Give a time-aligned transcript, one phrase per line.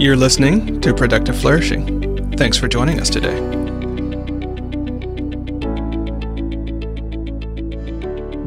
[0.00, 2.32] You're listening to Productive Flourishing.
[2.38, 3.38] Thanks for joining us today.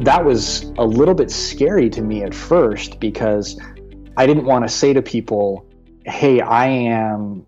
[0.02, 3.56] That was a little bit scary to me at first because
[4.16, 5.64] I didn't want to say to people,
[6.04, 7.46] hey, I am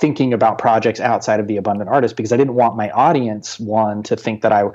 [0.00, 4.04] thinking about projects outside of the abundant artist because I didn't want my audience, one,
[4.04, 4.70] to think that I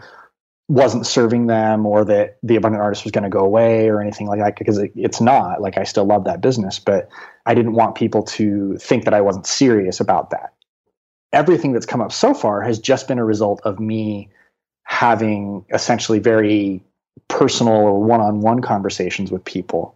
[0.69, 4.27] wasn't serving them or that the abundant artist was going to go away or anything
[4.27, 7.09] like that because it, it's not like i still love that business but
[7.49, 10.53] i didn't want people to think that i wasn't serious about that.
[11.33, 14.29] Everything that's come up so far has just been a result of me
[14.83, 16.83] having essentially very
[17.27, 19.95] personal or one-on-one conversations with people.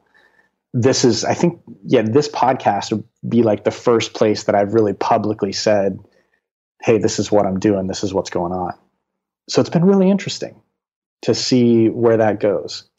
[0.74, 4.74] This is i think yeah this podcast would be like the first place that i've
[4.74, 6.00] really publicly said
[6.82, 7.88] hey this is what i'm doing.
[7.88, 8.74] This is what's going on.
[9.50, 10.60] So it's been really interesting
[11.22, 12.90] to see where that goes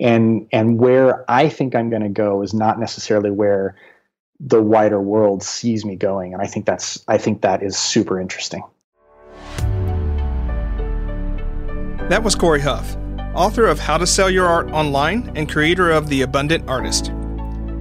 [0.00, 3.76] and and where i think i'm going to go is not necessarily where
[4.40, 8.20] the wider world sees me going and i think that's i think that is super
[8.20, 8.62] interesting.
[12.08, 12.96] That was cory huff
[13.36, 17.12] author of how to sell your art online and creator of the abundant artist.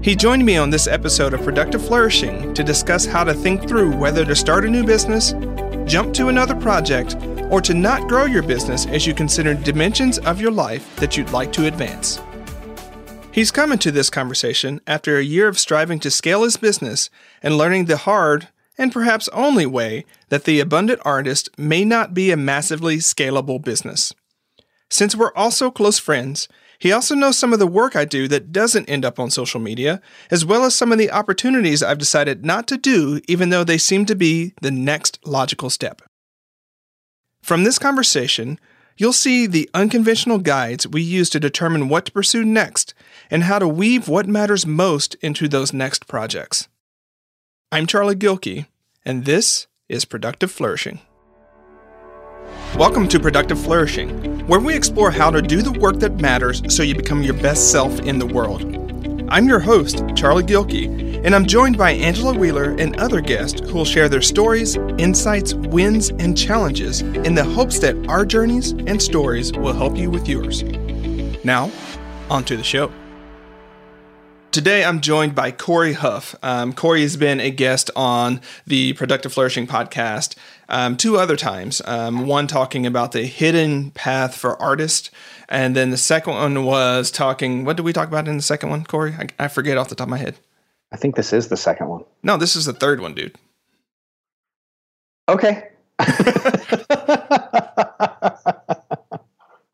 [0.01, 3.95] He joined me on this episode of productive flourishing to discuss how to think through
[3.95, 5.33] whether to start a new business
[5.85, 7.15] jump to another project
[7.49, 11.31] or to not grow your business as you consider dimensions of your life that you'd
[11.31, 12.19] like to advance.
[13.31, 17.09] He's come into this conversation after a year of striving to scale his business
[17.43, 22.31] and learning the hard, and perhaps only way, that the abundant artist may not be
[22.31, 24.13] a massively scalable business.
[24.89, 26.47] Since we're also close friends,
[26.85, 29.59] he also knows some of the work I do that doesn't end up on social
[29.59, 33.63] media, as well as some of the opportunities I've decided not to do, even though
[33.63, 36.03] they seem to be the next logical step.
[37.41, 38.59] From this conversation,
[38.97, 42.93] you'll see the unconventional guides we use to determine what to pursue next
[43.31, 46.67] and how to weave what matters most into those next projects.
[47.71, 48.67] I'm Charlie Gilkey,
[49.03, 50.99] and this is Productive Flourishing.
[52.77, 56.83] Welcome to Productive Flourishing, where we explore how to do the work that matters so
[56.83, 58.63] you become your best self in the world.
[59.27, 63.73] I'm your host, Charlie Gilkey, and I'm joined by Angela Wheeler and other guests who
[63.73, 69.01] will share their stories, insights, wins, and challenges in the hopes that our journeys and
[69.01, 70.61] stories will help you with yours.
[71.43, 71.71] Now,
[72.29, 72.91] on to the show.
[74.51, 76.33] Today, I'm joined by Cory Huff.
[76.41, 80.35] Um, Cory has been a guest on the Productive Flourishing podcast
[80.69, 81.81] um, two other times.
[81.85, 85.11] Um, one talking about the hidden path for artists,
[85.49, 87.65] and then the second one was talking.
[87.65, 89.15] What did we talk about in the second one, Cory?
[89.17, 90.35] I, I forget off the top of my head.
[90.91, 92.03] I think this is the second one.
[92.23, 93.35] No, this is the third one, dude.
[95.27, 95.69] Okay.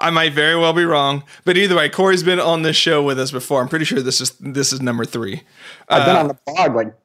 [0.01, 3.19] I might very well be wrong, but either way, Cory's been on this show with
[3.19, 3.61] us before.
[3.61, 5.43] I'm pretty sure this is this is number three.
[5.89, 6.95] I've been uh, on the blog like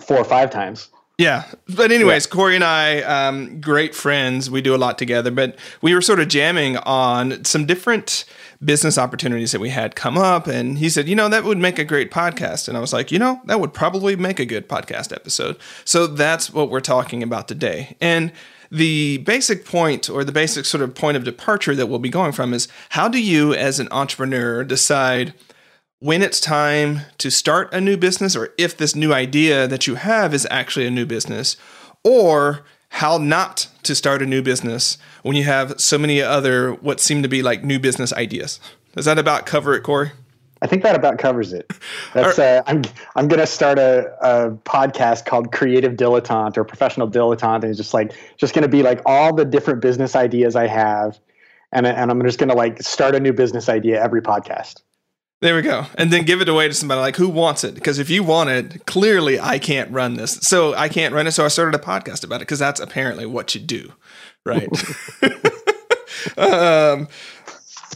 [0.00, 0.88] four or five times.
[1.18, 2.30] Yeah, but anyways, yeah.
[2.30, 4.48] Cory and I, um, great friends.
[4.52, 8.24] We do a lot together, but we were sort of jamming on some different
[8.64, 10.46] business opportunities that we had come up.
[10.46, 12.68] And he said, you know, that would make a great podcast.
[12.68, 15.56] And I was like, you know, that would probably make a good podcast episode.
[15.84, 17.96] So that's what we're talking about today.
[18.00, 18.30] And
[18.70, 22.30] the basic point or the basic sort of point of departure that we'll be going
[22.30, 25.34] from is how do you, as an entrepreneur, decide
[26.00, 29.96] when it's time to start a new business or if this new idea that you
[29.96, 31.56] have is actually a new business
[32.04, 37.00] or how not to start a new business when you have so many other what
[37.00, 38.60] seem to be like new business ideas.
[38.94, 40.12] Does that about cover it, Cory?
[40.62, 41.70] I think that about covers it.
[42.14, 42.82] That's uh, I'm
[43.14, 47.94] I'm gonna start a, a podcast called Creative Dilettante or Professional Dilettante, and it's just
[47.94, 51.20] like just gonna be like all the different business ideas I have,
[51.70, 54.82] and and I'm just gonna like start a new business idea every podcast.
[55.40, 55.86] There we go.
[55.94, 57.74] And then give it away to somebody like who wants it?
[57.74, 60.32] Because if you want it, clearly I can't run this.
[60.42, 61.32] So I can't run it.
[61.32, 63.92] So I started a podcast about it because that's apparently what you do.
[64.44, 64.68] Right.
[66.36, 67.08] um,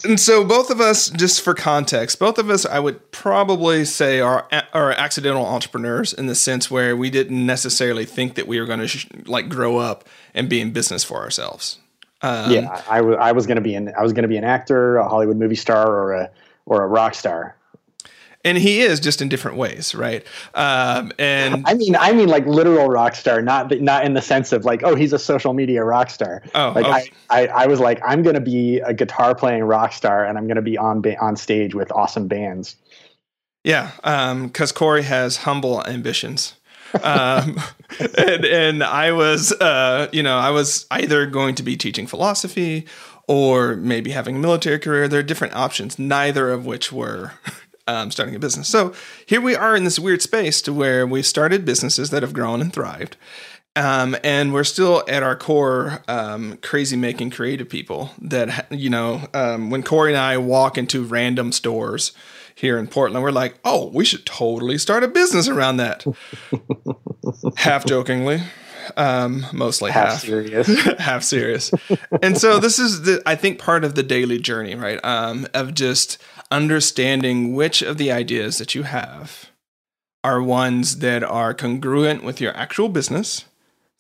[0.05, 4.21] and so both of us, just for context, both of us, I would probably say
[4.21, 8.67] are are accidental entrepreneurs in the sense where we didn't necessarily think that we were
[8.67, 11.79] going to sh- like grow up and be in business for ourselves.
[12.23, 14.37] Um, yeah, I, w- I was going to be an I was going to be
[14.37, 16.31] an actor, a Hollywood movie star, or a
[16.67, 17.57] or a rock star
[18.45, 20.27] and he is just in different ways, right?
[20.55, 24.53] Um, and I mean, I mean, like literal rock star, not not in the sense
[24.53, 26.43] of like, oh, he's a social media rock star.
[26.55, 27.13] Oh, like okay.
[27.31, 30.49] I, I, I was like, I'm gonna be a guitar playing rock star, and I'm
[30.49, 32.77] gonna be on ba- on stage with awesome bands.
[33.65, 36.55] Yeah, because um, Cory has humble ambitions.
[37.03, 37.61] um,
[38.19, 42.87] and, and I was, uh, you know, I was either going to be teaching philosophy
[43.29, 45.09] or maybe having a military career.
[45.09, 47.33] There are different options, neither of which were
[47.87, 48.69] um, starting a business.
[48.69, 48.95] So
[49.27, 52.61] here we are in this weird space to where we started businesses that have grown
[52.61, 53.17] and thrived.
[53.75, 59.29] Um, and we're still at our core um, crazy making creative people that, you know,
[59.33, 62.13] um, when Cory and I walk into random stores
[62.55, 66.05] here in Portland, we're like, oh, we should totally start a business around that.
[67.57, 68.43] half jokingly,
[68.97, 70.81] um, mostly half, half serious.
[70.99, 71.73] half serious.
[72.23, 75.03] and so this is the, I think, part of the daily journey, right?
[75.05, 76.19] Um, of just
[76.51, 79.51] understanding which of the ideas that you have
[80.25, 83.45] are ones that are congruent with your actual business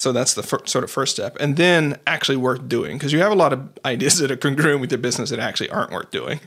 [0.02, 1.36] so that's the fir- sort of first step.
[1.38, 4.80] And then actually worth doing because you have a lot of ideas that are congruent
[4.80, 6.40] with your business that actually aren't worth doing.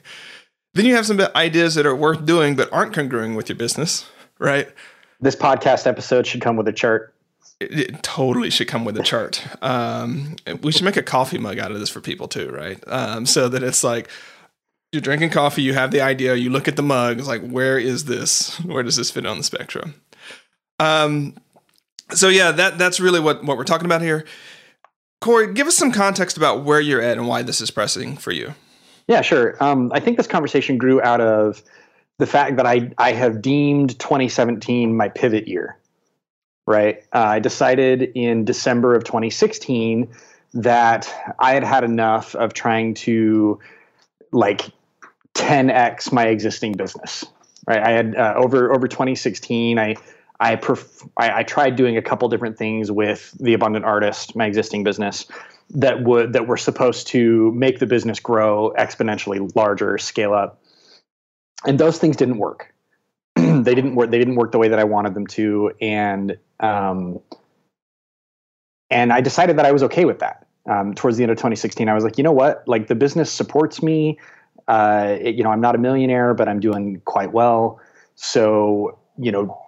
[0.73, 4.05] Then you have some ideas that are worth doing but aren't congruent with your business,
[4.39, 4.67] right?
[5.21, 7.14] This podcast episode should come with a chart.
[7.59, 9.45] It, it totally should come with a chart.
[9.61, 12.83] Um, we should make a coffee mug out of this for people too, right?
[12.87, 14.09] Um, so that it's like
[14.91, 17.77] you're drinking coffee, you have the idea, you look at the mug, it's like, where
[17.77, 18.59] is this?
[18.61, 20.01] Where does this fit on the spectrum?
[20.79, 21.35] Um,
[22.11, 24.25] so yeah, that that's really what what we're talking about here.
[25.21, 28.31] Cory, give us some context about where you're at and why this is pressing for
[28.31, 28.53] you.
[29.07, 29.55] Yeah, sure.
[29.63, 31.63] Um, I think this conversation grew out of
[32.19, 35.77] the fact that I I have deemed 2017 my pivot year.
[36.67, 37.03] Right.
[37.13, 40.09] Uh, I decided in December of 2016
[40.55, 43.59] that I had had enough of trying to
[44.31, 44.71] like
[45.35, 47.23] 10x my existing business.
[47.67, 47.81] Right.
[47.81, 49.77] I had uh, over over 2016.
[49.77, 49.95] I
[50.39, 54.45] I, pref- I, I tried doing a couple different things with the Abundant Artist, my
[54.45, 55.25] existing business,
[55.71, 60.61] that would that were supposed to make the business grow exponentially larger, scale up,
[61.65, 62.73] and those things didn't work.
[63.63, 64.11] they didn't work.
[64.11, 67.19] They didn't work the way that I wanted them to, and um,
[68.89, 70.47] and I decided that I was okay with that.
[70.67, 72.67] Um, towards the end of 2016, I was like, you know what?
[72.67, 74.17] Like the business supports me.
[74.67, 77.79] Uh, it, you know, I'm not a millionaire, but I'm doing quite well.
[78.15, 79.61] So, you know,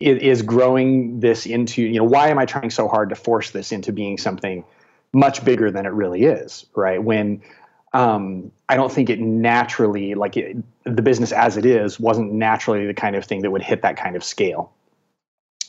[0.00, 3.72] is growing this into you know why am i trying so hard to force this
[3.72, 4.64] into being something
[5.12, 7.42] much bigger than it really is right when
[7.94, 12.86] um, i don't think it naturally like it, the business as it is wasn't naturally
[12.86, 14.72] the kind of thing that would hit that kind of scale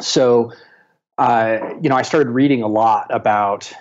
[0.01, 0.51] so
[1.17, 3.71] uh, you know i started reading a lot about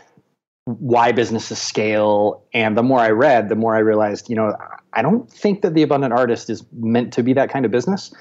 [0.66, 4.56] why businesses scale and the more i read the more i realized you know
[4.92, 8.12] i don't think that the abundant artist is meant to be that kind of business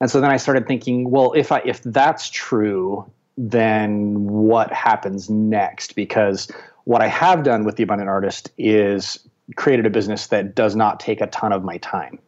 [0.00, 5.28] and so then I started thinking, well, if I if that's true, then what happens
[5.28, 5.94] next?
[5.94, 6.50] Because
[6.84, 9.18] what I have done with the abundant artist is
[9.56, 12.18] created a business that does not take a ton of my time.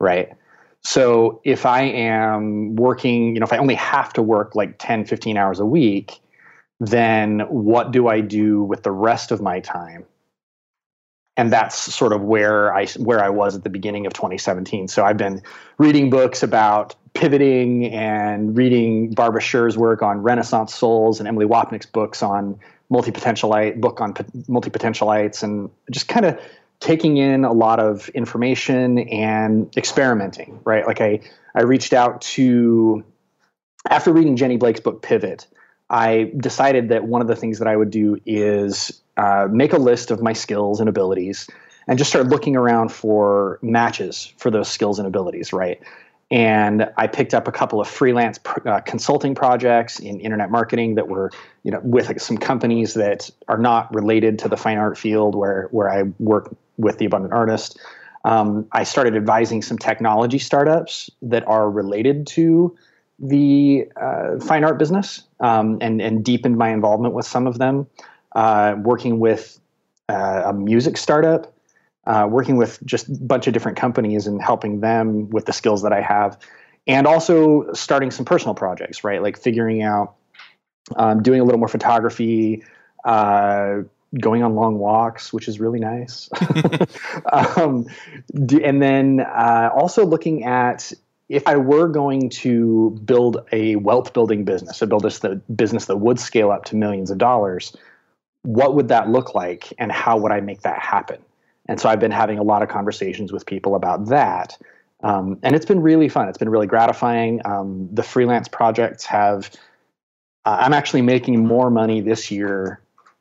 [0.00, 0.30] Right?
[0.84, 5.04] So if I am working, you know, if I only have to work like 10,
[5.04, 6.20] 15 hours a week,
[6.80, 10.04] then what do I do with the rest of my time?
[11.36, 14.88] and that's sort of where I where I was at the beginning of 2017.
[14.88, 15.42] So I've been
[15.78, 21.86] reading books about pivoting and reading Barbara Sher's work on Renaissance souls and Emily Wapnick's
[21.86, 22.58] books on
[22.92, 24.14] multi-potentialite book on
[24.48, 26.38] multi-potentialites and just kind of
[26.78, 30.86] taking in a lot of information and experimenting, right?
[30.86, 31.20] Like I
[31.54, 33.02] I reached out to
[33.88, 35.46] after reading Jenny Blake's book Pivot,
[35.88, 39.78] I decided that one of the things that I would do is uh, make a
[39.78, 41.48] list of my skills and abilities
[41.88, 45.80] and just start looking around for matches for those skills and abilities, right?
[46.32, 51.06] And I picked up a couple of freelance uh, consulting projects in internet marketing that
[51.06, 51.30] were,
[51.62, 55.68] you know, with some companies that are not related to the fine art field where
[55.72, 57.78] where I work with the abundant artist.
[58.24, 62.74] Um, I started advising some technology startups that are related to
[63.18, 67.86] the uh, fine art business um, and and deepened my involvement with some of them
[68.34, 69.60] uh, working with
[70.08, 71.51] uh, a music startup,
[72.06, 75.82] uh, working with just a bunch of different companies and helping them with the skills
[75.82, 76.38] that I have,
[76.86, 79.22] and also starting some personal projects, right?
[79.22, 80.14] Like figuring out,
[80.96, 82.64] um, doing a little more photography,
[83.04, 83.78] uh,
[84.20, 86.28] going on long walks, which is really nice.
[87.32, 87.86] um,
[88.34, 90.92] and then uh, also looking at
[91.28, 95.96] if I were going to build a wealth building business, a build the business that
[95.96, 97.74] would scale up to millions of dollars,
[98.42, 101.22] what would that look like and how would I make that happen?
[101.66, 104.58] And so I've been having a lot of conversations with people about that.
[105.02, 106.28] Um, and it's been really fun.
[106.28, 107.40] It's been really gratifying.
[107.44, 109.50] Um, the freelance projects have,
[110.44, 112.80] uh, I'm actually making more money this year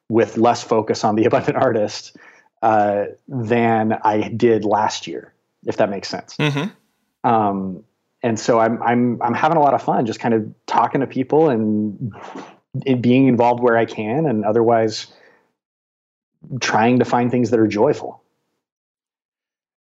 [0.09, 2.15] with less focus on the abundant artist
[2.61, 5.33] uh, than I did last year,
[5.65, 6.35] if that makes sense.
[6.37, 7.29] Mm-hmm.
[7.29, 7.83] Um,
[8.23, 11.07] and so I'm, I'm, I'm having a lot of fun just kind of talking to
[11.07, 12.13] people and
[12.85, 15.07] in being involved where I can, and otherwise
[16.59, 18.20] trying to find things that are joyful.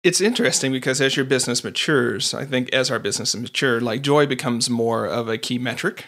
[0.03, 4.27] It's interesting because as your business matures, I think as our business matures, like joy
[4.27, 6.07] becomes more of a key metric,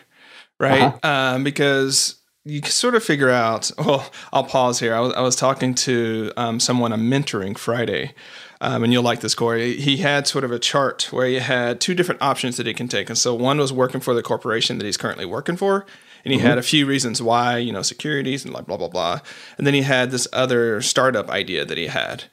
[0.58, 0.82] right?
[0.82, 1.08] Uh-huh.
[1.08, 3.70] Um, because you sort of figure out.
[3.84, 4.94] Well, I'll pause here.
[4.94, 8.14] I was, I was talking to um, someone I'm mentoring Friday,
[8.60, 9.76] um, and you'll like this, Cory.
[9.76, 12.88] He had sort of a chart where he had two different options that he can
[12.88, 15.84] take, and so one was working for the corporation that he's currently working for,
[16.24, 16.48] and he mm-hmm.
[16.48, 19.20] had a few reasons why, you know, securities and like blah blah blah,
[19.58, 22.24] and then he had this other startup idea that he had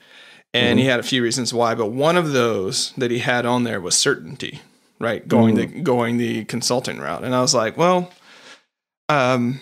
[0.54, 0.78] and mm-hmm.
[0.78, 3.80] he had a few reasons why, but one of those that he had on there
[3.80, 4.60] was certainty,
[4.98, 5.26] right?
[5.26, 5.76] Going mm-hmm.
[5.76, 8.10] the going the consulting route, and I was like, well,
[9.08, 9.60] um,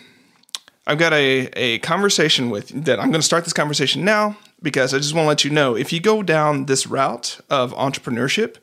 [0.87, 2.99] I've got a a conversation with that.
[2.99, 5.77] I'm going to start this conversation now because I just want to let you know
[5.77, 8.57] if you go down this route of entrepreneurship,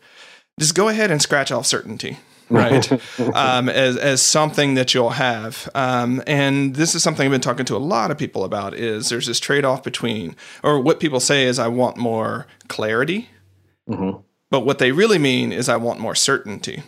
[0.59, 2.17] just go ahead and scratch off certainty
[2.49, 2.91] right?
[3.35, 5.69] um, as as something that you'll have.
[5.75, 8.73] Um, and this is something I've been talking to a lot of people about.
[8.73, 13.29] Is there's this trade off between, or what people say is, I want more clarity,
[13.89, 14.19] mm-hmm.
[14.49, 16.83] but what they really mean is, I want more certainty.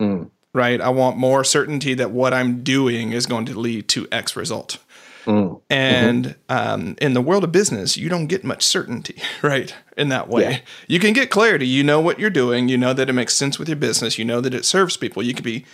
[0.00, 0.30] Mm.
[0.54, 0.82] Right?
[0.82, 4.76] I want more certainty that what I'm doing is going to lead to X result.
[5.24, 5.60] Mm.
[5.70, 6.82] And mm-hmm.
[6.82, 9.74] um, in the world of business, you don't get much certainty, right?
[9.96, 10.58] In that way, yeah.
[10.88, 11.66] you can get clarity.
[11.66, 12.68] You know what you're doing.
[12.68, 14.18] You know that it makes sense with your business.
[14.18, 15.22] You know that it serves people.
[15.22, 15.64] You can be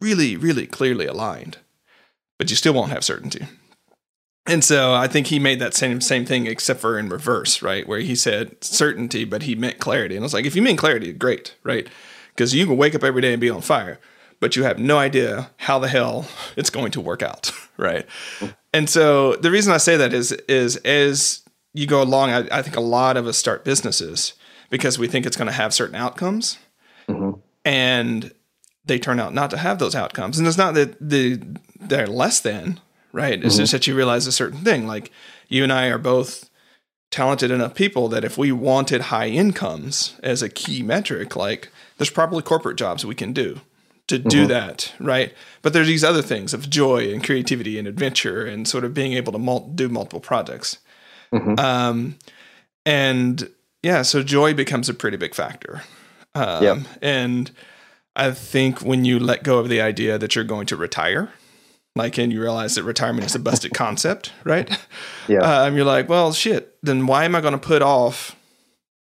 [0.00, 1.58] really, really clearly aligned,
[2.38, 3.46] but you still won't have certainty.
[4.46, 7.88] And so I think he made that same same thing, except for in reverse, right?
[7.88, 10.16] Where he said certainty, but he meant clarity.
[10.16, 11.88] And I was like, if you mean clarity, great, right?
[12.28, 13.98] Because you can wake up every day and be on fire,
[14.40, 18.06] but you have no idea how the hell it's going to work out, right?
[18.72, 22.62] And so the reason I say that is is as you go along, I, I
[22.62, 24.34] think a lot of us start businesses
[24.70, 26.58] because we think it's going to have certain outcomes,
[27.08, 27.38] mm-hmm.
[27.64, 28.32] and
[28.84, 30.38] they turn out not to have those outcomes.
[30.38, 31.40] And it's not that the
[31.78, 32.80] they're less than
[33.12, 33.42] right.
[33.42, 33.62] It's mm-hmm.
[33.62, 34.86] just that you realize a certain thing.
[34.86, 35.10] Like
[35.48, 36.50] you and I are both
[37.10, 42.10] talented enough people that if we wanted high incomes as a key metric, like there's
[42.10, 43.60] probably corporate jobs we can do
[44.22, 44.48] to do mm-hmm.
[44.48, 45.32] that, right?
[45.62, 49.12] But there's these other things of joy and creativity and adventure and sort of being
[49.14, 50.78] able to mul- do multiple projects.
[51.32, 51.58] Mm-hmm.
[51.58, 52.16] Um,
[52.86, 53.50] and
[53.82, 55.82] yeah, so joy becomes a pretty big factor.
[56.34, 56.78] Um, yep.
[57.02, 57.50] And
[58.16, 61.32] I think when you let go of the idea that you're going to retire,
[61.96, 64.68] like, and you realize that retirement is a busted concept, right?
[65.28, 65.38] Yeah.
[65.38, 68.36] Um, you're like, well, shit, then why am I going to put off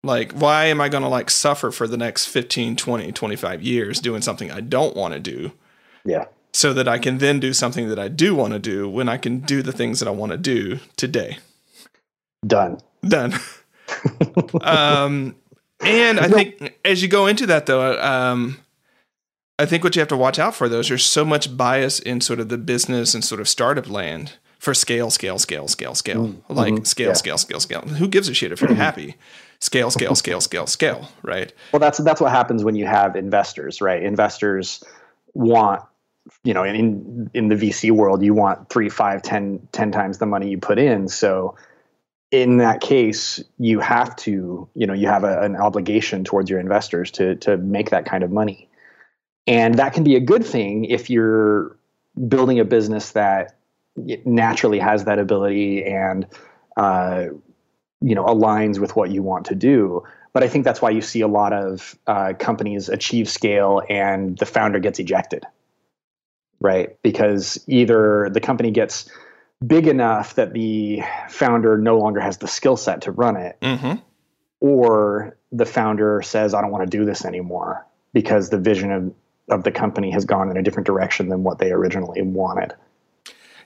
[0.03, 4.01] like, why am I going to like suffer for the next 15, 20, 25 years
[4.01, 5.53] doing something I don't want to do?
[6.05, 6.27] Yeah.
[6.53, 9.19] So that I can then do something that I do want to do when I
[9.19, 11.39] can do the things that I want to do today.
[12.47, 12.81] Done.
[13.07, 13.35] Done.
[14.63, 15.37] um,
[15.81, 18.59] and I think as you go into that though, um,
[19.59, 22.01] I think what you have to watch out for though is there's so much bias
[22.01, 25.95] in sort of the business and sort of startup land for scale, scale, scale, scale,
[25.95, 26.29] scale.
[26.29, 26.53] Mm-hmm.
[26.53, 26.85] Like mm-hmm.
[26.85, 27.15] scale, yeah.
[27.15, 27.83] scale, scale, scale.
[27.83, 29.17] Who gives a shit if you're happy?
[29.61, 31.53] Scale, scale, scale, scale, scale, right?
[31.73, 34.03] Well, that's that's what happens when you have investors, right?
[34.03, 34.83] Investors
[35.35, 35.83] want,
[36.45, 40.27] you know, in in the VC world, you want three, five, ten, ten times the
[40.27, 41.09] money you put in.
[41.09, 41.57] So
[42.31, 46.61] in that case, you have to, you know, you have a, an obligation towards your
[46.61, 48.69] investors to to make that kind of money,
[49.47, 51.77] and that can be a good thing if you're
[52.29, 53.57] building a business that
[54.25, 56.27] naturally has that ability and
[56.77, 57.27] uh,
[58.01, 60.03] you know aligns with what you want to do.
[60.33, 64.39] But i think that's why you see a lot of uh, companies achieve scale and
[64.39, 65.45] the founder gets ejected
[66.61, 66.97] right?
[67.03, 69.11] Because either the company gets
[69.67, 73.95] big enough that the founder no longer has the skill set to run it mm-hmm.
[74.61, 79.13] or the founder says i don't want to do this anymore because the vision of,
[79.51, 82.73] of the company has gone in a different direction than what they originally wanted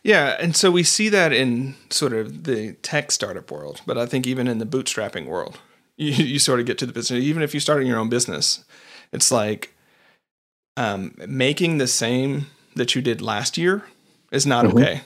[0.04, 4.04] yeah, and so we see that in sort of the tech startup world, but I
[4.04, 5.58] think even in the bootstrapping world,
[5.96, 7.24] you, you sort of get to the business.
[7.24, 8.64] Even if you're starting your own business,
[9.12, 9.74] it's like
[10.76, 12.46] um, making the same
[12.76, 13.84] that you did last year
[14.30, 14.78] is not mm-hmm.
[14.78, 15.00] okay,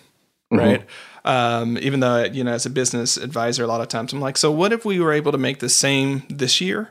[0.53, 0.59] mm-hmm.
[0.59, 0.87] right?
[1.25, 4.37] Um, even though you know, as a business advisor, a lot of times I'm like,
[4.37, 6.91] so what if we were able to make the same this year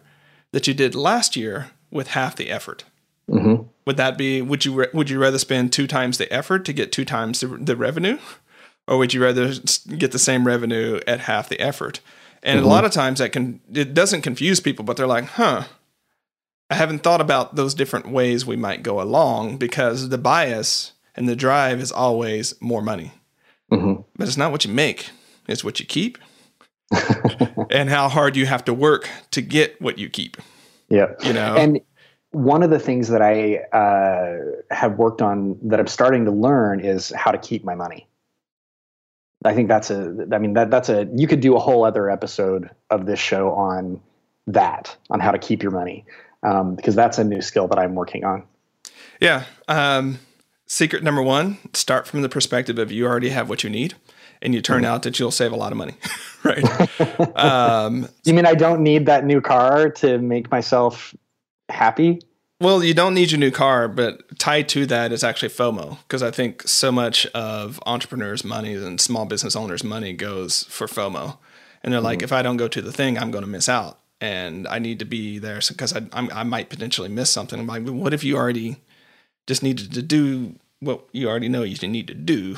[0.54, 2.86] that you did last year with half the effort?
[3.30, 3.64] Mm-hmm.
[3.86, 4.42] Would that be?
[4.42, 7.48] Would you would you rather spend two times the effort to get two times the,
[7.48, 8.18] the revenue,
[8.88, 9.54] or would you rather
[9.98, 12.00] get the same revenue at half the effort?
[12.44, 12.68] And mm-hmm.
[12.68, 15.64] a lot of times that can it doesn't confuse people, but they're like, huh.
[16.70, 21.28] I haven't thought about those different ways we might go along because the bias and
[21.28, 23.14] the drive is always more money.
[23.72, 24.02] Mm-hmm.
[24.18, 25.10] But it's not what you make,
[25.48, 26.18] it's what you keep.
[27.70, 30.38] and how hard you have to work to get what you keep.
[30.90, 31.08] Yeah.
[31.24, 31.56] You know.
[31.56, 31.82] And
[32.38, 34.38] one of the things that I uh,
[34.72, 38.08] have worked on that I'm starting to learn is how to keep my money.
[39.44, 42.10] I think that's a, I mean, that that's a, you could do a whole other
[42.10, 44.02] episode of this show on
[44.48, 46.06] that, on how to keep your money,
[46.44, 48.44] um, because that's a new skill that I'm working on.
[49.20, 49.46] Yeah.
[49.68, 50.20] Um,
[50.66, 53.96] secret number one: start from the perspective of you already have what you need,
[54.42, 54.94] and you turn mm-hmm.
[54.94, 55.96] out that you'll save a lot of money.
[56.44, 57.36] right.
[57.38, 61.16] um, you mean I don't need that new car to make myself
[61.70, 62.22] happy?
[62.60, 66.24] Well, you don't need your new car, but tied to that is actually FOMO because
[66.24, 71.38] I think so much of entrepreneurs' money and small business owners' money goes for FOMO,
[71.84, 72.06] and they're mm-hmm.
[72.06, 74.80] like, if I don't go to the thing, I'm going to miss out, and I
[74.80, 77.60] need to be there because I I'm, i might potentially miss something.
[77.60, 78.78] I'm like, what if you already
[79.46, 82.58] just needed to do what you already know you need to do?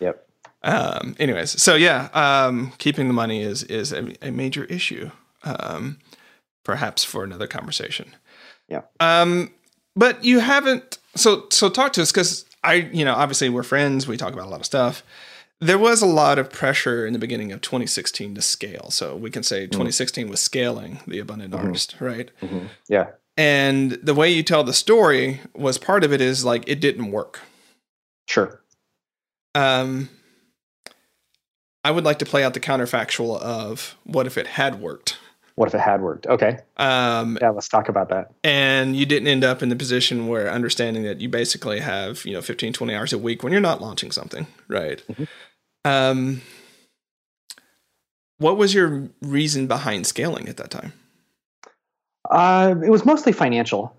[0.00, 0.28] Yep.
[0.64, 1.14] um.
[1.20, 5.12] Anyways, so yeah, um, keeping the money is is a, a major issue.
[5.44, 5.98] Um,
[6.64, 8.14] perhaps for another conversation.
[8.68, 8.82] Yeah.
[9.00, 9.50] Um,
[9.96, 10.98] but you haven't.
[11.16, 14.06] So so talk to us because I you know obviously we're friends.
[14.06, 15.02] We talk about a lot of stuff.
[15.60, 18.90] There was a lot of pressure in the beginning of 2016 to scale.
[18.90, 20.30] So we can say 2016 mm-hmm.
[20.30, 21.66] was scaling the abundant mm-hmm.
[21.66, 22.30] artist, right?
[22.40, 22.66] Mm-hmm.
[22.88, 23.08] Yeah.
[23.36, 27.10] And the way you tell the story was part of it is like it didn't
[27.10, 27.40] work.
[28.28, 28.60] Sure.
[29.54, 30.10] Um,
[31.84, 35.18] I would like to play out the counterfactual of what if it had worked.
[35.58, 36.28] What if it had worked?
[36.28, 36.60] Okay.
[36.76, 38.32] Um, yeah, let's talk about that.
[38.44, 42.32] And you didn't end up in the position where understanding that you basically have, you
[42.32, 45.02] know, 15, 20 hours a week when you're not launching something, right?
[45.10, 45.24] Mm-hmm.
[45.84, 46.42] Um,
[48.38, 50.92] what was your reason behind scaling at that time?
[52.30, 53.96] Uh, it was mostly financial.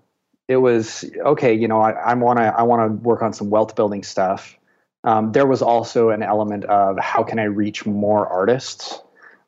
[0.48, 1.52] It was okay.
[1.52, 4.56] You know, I, I want to I want to work on some wealth building stuff.
[5.04, 8.98] Um, there was also an element of how can I reach more artists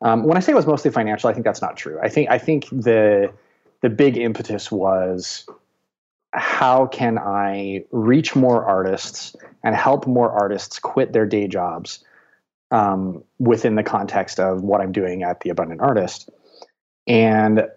[0.02, 1.98] um, when I say it was mostly financial, I think that's not true.
[2.02, 3.32] I think I think the
[3.80, 5.46] the big impetus was
[6.32, 12.04] how can I reach more artists and help more artists quit their day jobs
[12.70, 16.30] um, within the context of what I'm doing at the Abundant Artist,
[17.06, 17.68] and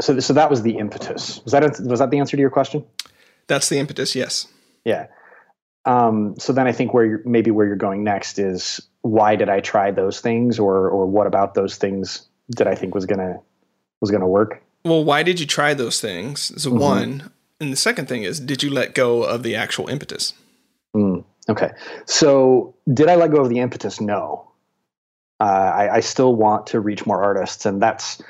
[0.00, 1.40] so so that was the impetus.
[1.44, 2.84] Was that was that the answer to your question?
[3.46, 4.16] That's the impetus.
[4.16, 4.48] Yes.
[4.84, 5.06] Yeah.
[5.84, 9.48] Um, so then I think where you're, maybe where you're going next is why did
[9.48, 13.40] I try those things, or or what about those things did I think was gonna
[14.00, 14.62] was gonna work?
[14.84, 16.52] Well, why did you try those things?
[16.60, 16.78] So mm-hmm.
[16.78, 17.30] one,
[17.60, 20.34] and the second thing is, did you let go of the actual impetus?
[20.94, 21.70] Mm, okay,
[22.06, 24.00] so did I let go of the impetus?
[24.00, 24.48] No.
[25.40, 28.22] Uh, I, I still want to reach more artists, and that's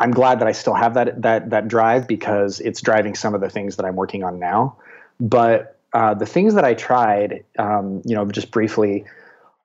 [0.00, 3.40] I'm glad that I still have that that that drive because it's driving some of
[3.40, 4.76] the things that I'm working on now.
[5.20, 9.04] But uh, the things that I tried, um, you know, just briefly,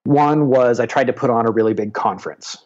[0.03, 2.57] one was I tried to put on a really big conference.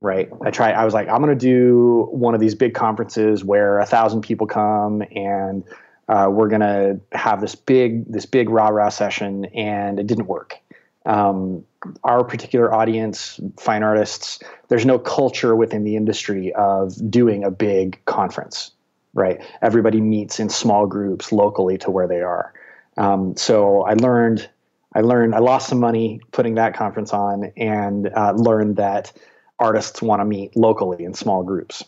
[0.00, 0.28] Right.
[0.44, 0.74] I tried.
[0.74, 4.22] I was like, I'm going to do one of these big conferences where a thousand
[4.22, 5.62] people come and
[6.08, 10.26] uh, we're going to have this big this big rah rah session, and it didn't
[10.26, 10.58] work.
[11.06, 11.64] Um,
[12.04, 17.98] our particular audience, fine artists, there's no culture within the industry of doing a big
[18.04, 18.72] conference,
[19.14, 19.40] right?
[19.62, 22.52] Everybody meets in small groups locally to where they are.
[22.96, 24.48] Um, so I learned
[24.94, 29.12] I learned I lost some money putting that conference on, and uh, learned that
[29.58, 31.84] artists want to meet locally in small groups.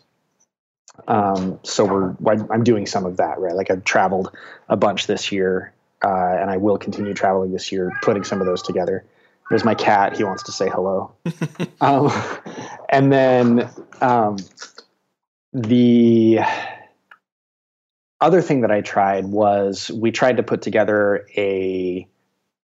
[1.08, 3.54] Um, so we're I'm doing some of that right.
[3.54, 4.34] Like I've traveled
[4.68, 8.46] a bunch this year, uh, and I will continue traveling this year, putting some of
[8.46, 9.04] those together.
[9.50, 10.16] There's my cat.
[10.16, 11.12] He wants to say hello.
[11.80, 12.10] um,
[12.88, 13.68] and then
[14.00, 14.38] um,
[15.52, 16.40] the
[18.20, 22.06] other thing that I tried was we tried to put together a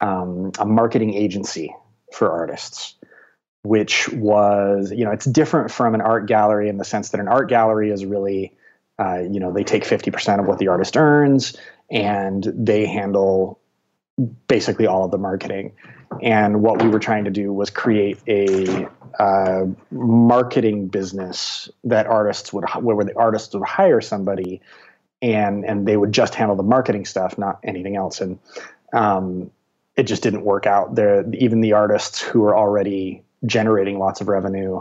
[0.00, 1.74] um, a marketing agency
[2.12, 2.94] for artists,
[3.62, 7.28] which was, you know, it's different from an art gallery in the sense that an
[7.28, 8.54] art gallery is really,
[8.98, 11.56] uh, you know, they take 50% of what the artist earns
[11.90, 13.59] and they handle
[14.48, 15.72] basically all of the marketing.
[16.22, 22.52] And what we were trying to do was create a uh, marketing business that artists
[22.52, 24.61] would, where the artists would hire somebody
[25.22, 28.20] and and they would just handle the marketing stuff, not anything else.
[28.20, 28.38] And
[28.92, 29.50] um,
[29.96, 30.94] it just didn't work out.
[30.94, 34.81] There, even the artists who were already generating lots of revenue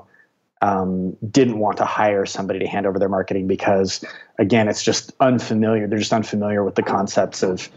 [0.61, 4.03] um, didn't want to hire somebody to hand over their marketing because,
[4.39, 5.87] again, it's just unfamiliar.
[5.87, 7.69] They're just unfamiliar with the concepts of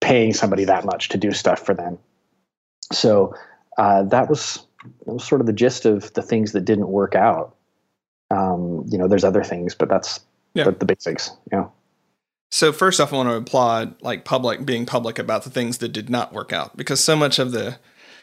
[0.00, 1.98] paying somebody that much to do stuff for them.
[2.92, 3.34] So
[3.78, 4.66] uh, that was
[5.06, 7.56] that was sort of the gist of the things that didn't work out.
[8.30, 10.20] Um, you know, there's other things, but that's
[10.54, 10.64] yeah.
[10.64, 11.30] the, the basics.
[11.50, 11.66] Yeah.
[12.50, 15.88] So first off, I want to applaud like public being public about the things that
[15.88, 17.78] did not work out because so much of the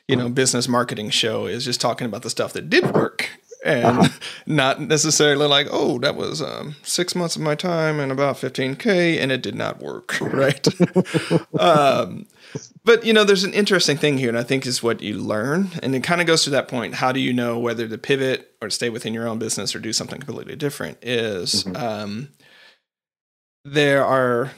[0.07, 3.29] you know business marketing show is just talking about the stuff that did work
[3.63, 4.19] and uh-huh.
[4.45, 9.19] not necessarily like, oh, that was um, six months of my time and about 15K
[9.19, 10.17] and it did not work.
[10.29, 10.67] Right.
[11.59, 12.25] um,
[12.83, 15.69] but, you know, there's an interesting thing here, and I think is what you learn.
[15.83, 16.95] And it kind of goes to that point.
[16.95, 19.93] How do you know whether to pivot or stay within your own business or do
[19.93, 20.97] something completely different?
[21.01, 21.75] Is mm-hmm.
[21.75, 22.29] um,
[23.63, 24.51] there are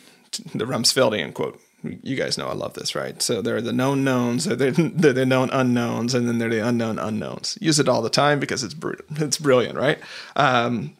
[0.53, 3.21] the Rumsfeldian quote you guys know I love this, right?
[3.21, 6.65] So there are the known knowns, they're, they're the known unknowns, and then they're the
[6.65, 7.57] unknown unknowns.
[7.61, 9.99] Use it all the time because it's br- it's brilliant, right?
[10.35, 10.95] Um,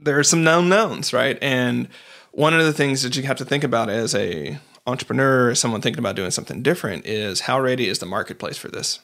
[0.00, 1.38] there are some known knowns, right?
[1.40, 1.88] And
[2.32, 5.98] one of the things that you have to think about as a entrepreneur, someone thinking
[5.98, 9.00] about doing something different, is how ready is the marketplace for this?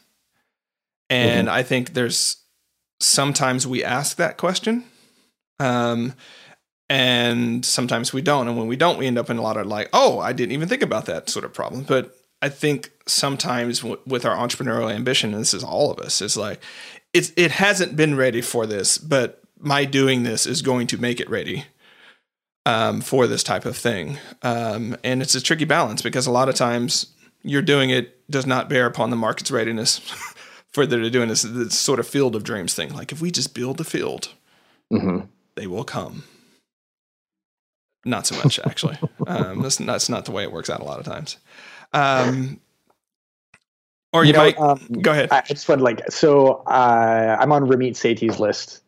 [1.11, 1.57] And mm-hmm.
[1.57, 2.37] I think there's
[3.01, 4.85] sometimes we ask that question.
[5.59, 6.15] Um,
[6.93, 9.67] and sometimes we don't and when we don't we end up in a lot of
[9.67, 13.81] like oh i didn't even think about that sort of problem but i think sometimes
[13.81, 16.61] w- with our entrepreneurial ambition and this is all of us is like
[17.15, 21.19] it's it hasn't been ready for this but my doing this is going to make
[21.19, 21.65] it ready
[22.65, 26.49] um, for this type of thing um, and it's a tricky balance because a lot
[26.49, 27.07] of times
[27.43, 29.99] you're doing it does not bear upon the market's readiness
[30.73, 33.55] for they're doing this, this sort of field of dreams thing like if we just
[33.55, 34.33] build the field
[34.93, 35.21] mm-hmm.
[35.57, 36.25] they will come
[38.05, 38.99] not so much, actually.
[39.27, 41.37] um, that's, that's not the way it works out a lot of times.
[41.93, 42.61] Um,
[44.13, 45.31] or you, you know, might um, go ahead.
[45.31, 46.63] I just want like so.
[46.67, 48.82] Uh, I'm on Ramit Sethi's list,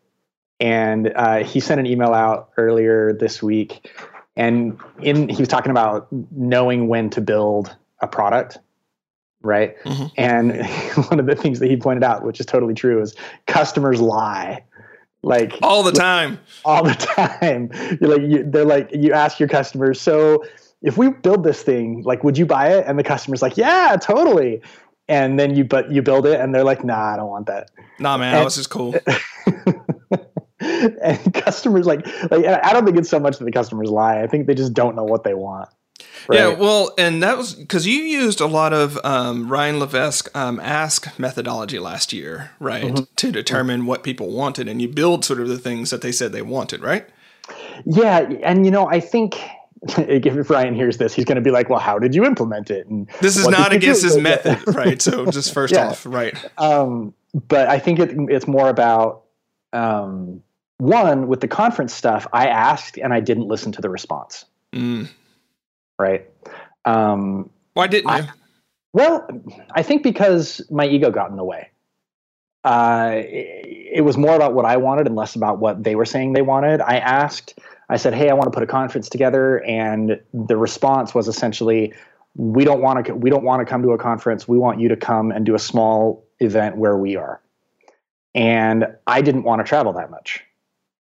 [0.60, 3.90] and uh, he sent an email out earlier this week,
[4.36, 8.58] and in he was talking about knowing when to build a product,
[9.42, 9.78] right?
[9.84, 10.06] Mm-hmm.
[10.16, 10.66] And
[11.10, 13.14] one of the things that he pointed out, which is totally true, is
[13.46, 14.64] customers lie.
[15.22, 16.38] Like all the time.
[16.64, 16.94] all the
[17.40, 17.70] time.
[18.00, 20.44] You're like you, they're like you ask your customers so
[20.82, 22.84] if we build this thing like would you buy it?
[22.86, 24.60] And the customer's like yeah totally.
[25.08, 27.70] And then you but you build it and they're like nah i don't want that.
[27.98, 28.94] Nah man and, this is cool
[31.02, 34.26] and customers like like i don't think it's so much that the customers lie i
[34.26, 35.68] think they just don't know what they want
[36.26, 36.38] Right.
[36.38, 40.58] Yeah, well, and that was because you used a lot of um, Ryan Levesque um,
[40.58, 43.04] ask methodology last year, right, mm-hmm.
[43.16, 43.88] to determine mm-hmm.
[43.88, 46.82] what people wanted, and you build sort of the things that they said they wanted,
[46.82, 47.06] right?
[47.84, 49.38] Yeah, and you know, I think
[49.98, 52.86] if Ryan hears this, he's going to be like, "Well, how did you implement it?"
[52.86, 55.00] And this is not against his method, right?
[55.02, 55.88] So, just first yeah.
[55.88, 56.34] off, right?
[56.56, 59.24] Um, but I think it, it's more about
[59.74, 60.42] um,
[60.86, 62.26] one with the conference stuff.
[62.32, 64.44] I asked and I didn't listen to the response.
[64.72, 65.08] Mm
[65.98, 66.28] right?
[66.84, 68.16] Um, Why didn't you?
[68.16, 68.28] I,
[68.92, 69.26] well,
[69.72, 71.70] I think because my ego got in the way.
[72.62, 76.06] Uh, it, it, was more about what I wanted and less about what they were
[76.06, 76.80] saying they wanted.
[76.80, 77.58] I asked,
[77.90, 81.92] I said, "Hey, I want to put a conference together," and the response was essentially,
[82.36, 83.14] "We don't want to.
[83.14, 84.48] We don't want to come to a conference.
[84.48, 87.42] We want you to come and do a small event where we are."
[88.34, 90.42] And I didn't want to travel that much.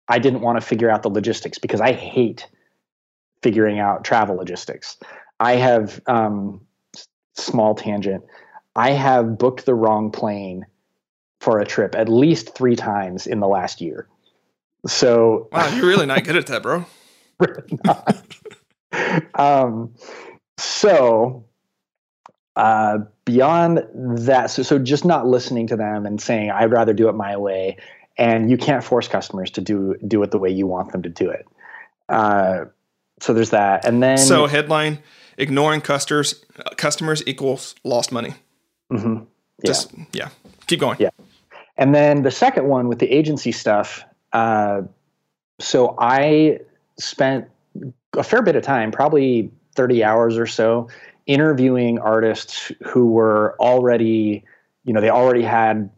[0.10, 2.48] I didn't want to figure out the logistics because I hate
[3.41, 4.98] figuring out travel logistics.
[5.39, 6.62] I have um,
[7.36, 8.24] small tangent.
[8.76, 10.65] I have booked the wrong plane
[11.39, 14.08] for a trip at least three times in the last year.
[14.88, 16.86] So wow, you're really not good at that, bro.
[19.36, 19.93] um,
[20.58, 21.45] so
[22.56, 27.10] uh, beyond that, so so just not listening to them and saying I'd rather do
[27.10, 27.78] it my way,
[28.19, 31.10] and you can't force customers to do do it the way you want them to
[31.10, 31.47] do it.
[32.10, 32.65] Uh,
[33.19, 34.99] so there's that, and then so headline:
[35.38, 36.45] ignoring customers
[36.77, 38.36] customers equals lost money.
[38.91, 39.15] Mm-hmm.
[39.15, 39.23] Yeah.
[39.65, 40.29] Just yeah,
[40.67, 40.97] keep going.
[40.99, 41.10] Yeah,
[41.77, 44.03] and then the second one with the agency stuff.
[44.34, 44.84] Uh,
[45.60, 46.60] so I
[46.99, 47.47] spent
[48.15, 50.88] a fair bit of time, probably 30 hours or so,
[51.25, 54.43] interviewing artists who were already,
[54.86, 55.89] you know, they already had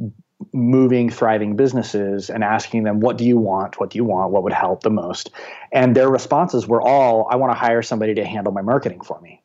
[0.53, 3.79] moving, thriving businesses and asking them, What do you want?
[3.79, 4.31] What do you want?
[4.31, 5.31] What would help the most?
[5.71, 9.19] And their responses were all, I want to hire somebody to handle my marketing for
[9.21, 9.41] me.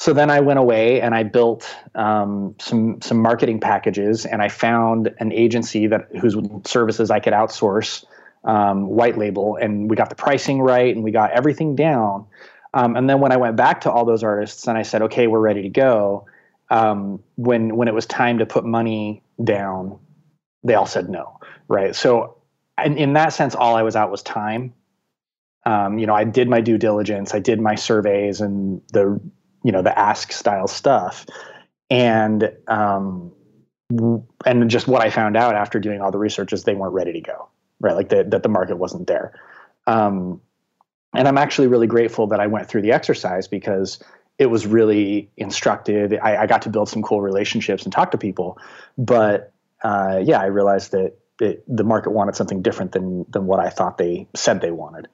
[0.00, 4.48] So then I went away and I built um, some some marketing packages, and I
[4.48, 8.06] found an agency that whose services I could outsource,
[8.44, 12.24] um, white label, and we got the pricing right, and we got everything down.
[12.72, 15.26] Um, and then when I went back to all those artists and I said, "Okay,
[15.26, 16.24] we're ready to go,"
[16.70, 19.98] um, when when it was time to put money down,
[20.62, 21.94] they all said no, right?
[21.94, 22.36] So,
[22.78, 24.74] and in that sense, all I was out was time.
[25.66, 29.20] Um, you know, I did my due diligence, I did my surveys and the
[29.62, 31.26] you know the ask style stuff,
[31.90, 33.32] and um,
[34.46, 37.12] and just what I found out after doing all the research is they weren't ready
[37.12, 37.48] to go,
[37.80, 37.94] right?
[37.94, 39.38] Like the, that the market wasn't there.
[39.86, 40.40] Um,
[41.14, 43.98] and I'm actually really grateful that I went through the exercise because
[44.40, 46.14] it was really instructive.
[46.20, 48.58] I, I, got to build some cool relationships and talk to people,
[48.96, 53.60] but uh, yeah, I realized that it, the market wanted something different than than what
[53.60, 55.08] I thought they said they wanted.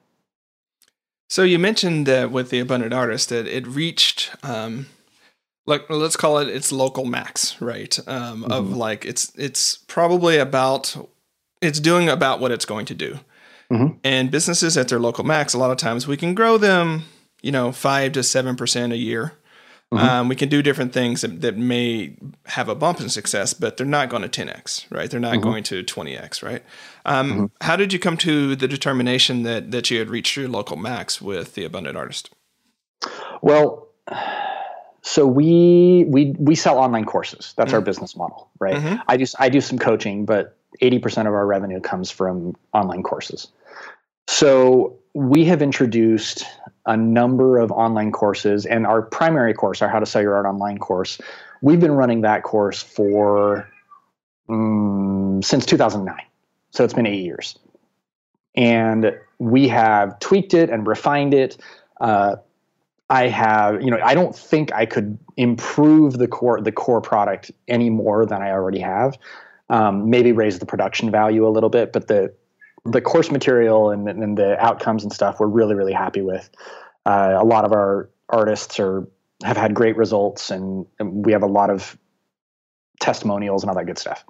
[1.29, 4.87] So you mentioned that with the abundant artist that it reached, um,
[5.65, 7.99] like let's call it its local max, right?
[8.07, 8.51] Um, mm-hmm.
[8.51, 10.95] Of like it's it's probably about
[11.61, 13.19] it's doing about what it's going to do.
[13.69, 13.97] Mm-hmm.
[14.05, 17.03] And businesses at their local max, a lot of times we can grow them,
[17.41, 19.33] you know, five to seven percent a year.
[19.93, 20.05] Mm-hmm.
[20.05, 23.77] Um, we can do different things that, that, may have a bump in success, but
[23.77, 25.09] they're not going to 10x, right?
[25.09, 25.43] They're not mm-hmm.
[25.43, 26.61] going to 20x, right?
[27.05, 27.45] Um, mm-hmm.
[27.61, 31.21] How did you come to the determination that that you had reached your local max
[31.21, 32.31] with the Abundant Artist?
[33.41, 33.87] Well,
[35.03, 37.53] so we we we sell online courses.
[37.55, 37.85] That's our mm-hmm.
[37.85, 38.75] business model, right?
[38.75, 39.01] Mm-hmm.
[39.07, 43.47] I do I do some coaching, but 80% of our revenue comes from online courses.
[44.27, 46.45] So we have introduced
[46.85, 50.45] a number of online courses, and our primary course, our How to Sell Your Art
[50.45, 51.19] online course,
[51.63, 53.67] we've been running that course for
[54.47, 56.15] um, since 2009.
[56.69, 57.57] So it's been eight years.
[58.53, 61.57] And we have tweaked it and refined it.
[61.99, 62.35] Uh,
[63.09, 67.49] I have, you know, I don't think I could improve the core the core product
[67.67, 69.17] any more than I already have.
[69.71, 72.31] Um, maybe raise the production value a little bit, but the
[72.91, 76.49] the course material and, and the outcomes and stuff we're really really happy with.
[77.05, 79.07] Uh, a lot of our artists are
[79.43, 81.97] have had great results, and, and, we have a lot of
[82.99, 84.25] testimonials and all that good stuff.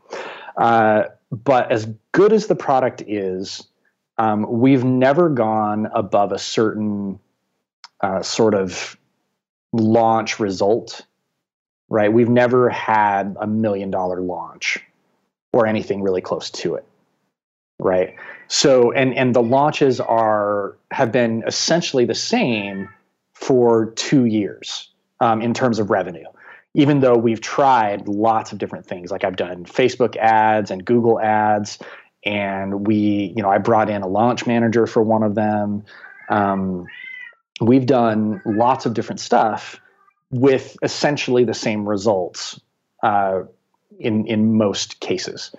[0.57, 3.67] Uh, but as good as the product is,
[4.17, 7.19] um, we've never gone above a certain
[8.01, 8.97] uh, sort of
[9.71, 11.05] launch result,
[11.89, 12.11] right?
[12.11, 14.79] We've never had a million dollar launch
[15.53, 16.85] or anything really close to it,
[17.79, 18.15] right?
[18.47, 22.89] So and and the launches are have been essentially the same
[23.33, 26.25] for two years um, in terms of revenue.
[26.73, 31.19] Even though we've tried lots of different things, like I've done Facebook ads and Google
[31.19, 31.79] ads,
[32.23, 35.83] and we, you know, I brought in a launch manager for one of them.
[36.29, 36.85] Um,
[37.61, 39.79] we've done lots of different stuff
[40.29, 42.59] with essentially the same results
[43.01, 43.41] uh,
[43.99, 45.53] in in most cases.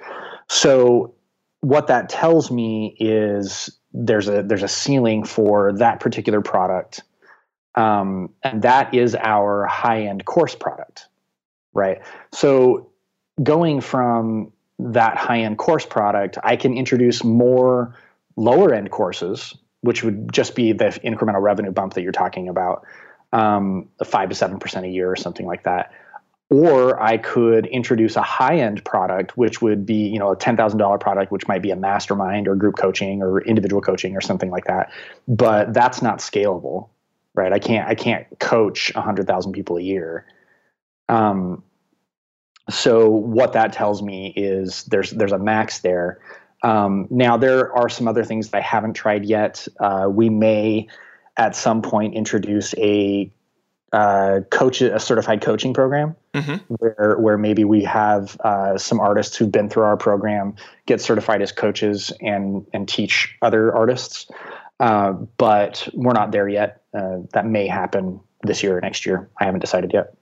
[0.49, 1.15] So
[1.61, 7.03] what that tells me is there's a there's a ceiling for that particular product.
[7.75, 11.07] Um, and that is our high end course product
[11.75, 12.01] right?
[12.33, 12.91] So
[13.43, 17.95] going from that high end course product i can introduce more
[18.37, 22.85] lower end courses which would just be the incremental revenue bump that you're talking about
[23.33, 25.93] um, 5 to 7% a year or something like that
[26.51, 30.79] or I could introduce a high-end product, which would be, you know, a ten thousand
[30.79, 34.51] dollar product, which might be a mastermind or group coaching or individual coaching or something
[34.51, 34.91] like that.
[35.27, 36.89] But that's not scalable,
[37.35, 37.53] right?
[37.53, 40.25] I can't I can't coach hundred thousand people a year.
[41.11, 41.63] Um,
[42.71, 46.19] so what that tells me is there's there's a max there.
[46.63, 49.69] Um, now there are some other things that I haven't tried yet.
[49.81, 50.89] Uh, we may
[51.37, 53.31] at some point introduce a
[53.93, 56.57] uh, coach a certified coaching program mm-hmm.
[56.75, 60.55] where where maybe we have uh, some artists who've been through our program
[60.87, 64.31] get certified as coaches and and teach other artists.
[64.81, 66.83] Uh, but we're not there yet.
[66.95, 69.29] Uh, that may happen this year or next year.
[69.41, 70.15] I haven't decided yet.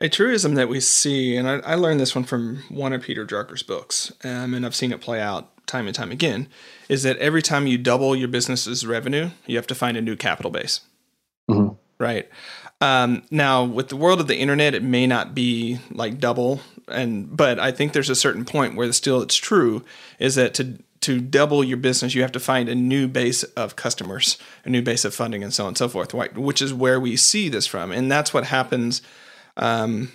[0.00, 3.26] A truism that we see, and I, I learned this one from one of Peter
[3.26, 6.48] Drucker's books, um, and I've seen it play out time and time again,
[6.88, 10.14] is that every time you double your business's revenue, you have to find a new
[10.14, 10.80] capital base.
[11.50, 12.28] Mm-hmm right?
[12.80, 17.34] Um, now, with the world of the internet, it may not be like double, and
[17.34, 19.84] but I think there's a certain point where still it's true
[20.18, 23.76] is that to to double your business, you have to find a new base of
[23.76, 26.12] customers, a new base of funding, and so on and so forth.
[26.12, 29.02] Which is where we see this from, and that's what happens.
[29.56, 30.12] Um,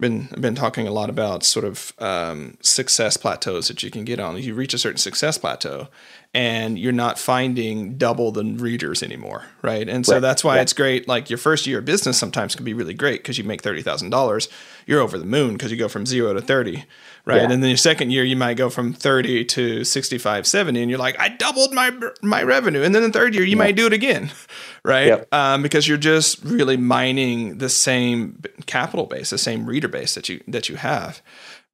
[0.00, 4.20] been been talking a lot about sort of um, success plateaus that you can get
[4.20, 4.40] on.
[4.40, 5.88] You reach a certain success plateau,
[6.34, 9.88] and you're not finding double the readers anymore, right?
[9.88, 10.20] And so right.
[10.20, 10.62] that's why yeah.
[10.62, 11.08] it's great.
[11.08, 13.80] Like your first year of business sometimes can be really great because you make thirty
[13.80, 14.48] thousand dollars.
[14.86, 16.84] You're over the moon because you go from zero to thirty,
[17.24, 17.36] right?
[17.38, 17.50] Yeah.
[17.50, 20.98] And then your second year you might go from thirty to 65, 70, and you're
[20.98, 22.82] like, I doubled my my revenue.
[22.82, 23.56] And then the third year you yeah.
[23.56, 24.30] might do it again,
[24.84, 25.06] right?
[25.06, 25.34] Yep.
[25.34, 30.28] Um, because you're just really mining the same capital base, the same reader base that
[30.28, 31.22] you that you have.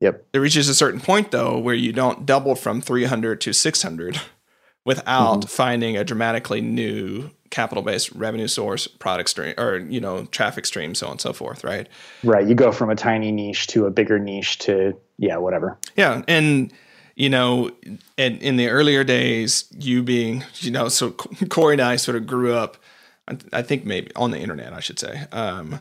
[0.01, 0.27] Yep.
[0.33, 4.21] It reaches a certain point though where you don't double from 300 to 600
[4.85, 5.49] without mm-hmm.
[5.49, 10.95] finding a dramatically new capital based revenue source, product stream, or you know, traffic stream,
[10.95, 11.89] so on and so forth, right?
[12.23, 12.47] Right.
[12.47, 15.79] You go from a tiny niche to a bigger niche to yeah, whatever.
[15.97, 16.73] Yeah, and
[17.15, 17.71] you know,
[18.19, 22.27] and in the earlier days, you being you know, so Cory and I sort of
[22.27, 22.77] grew up.
[23.55, 25.25] I think maybe on the internet, I should say.
[25.33, 25.81] Um,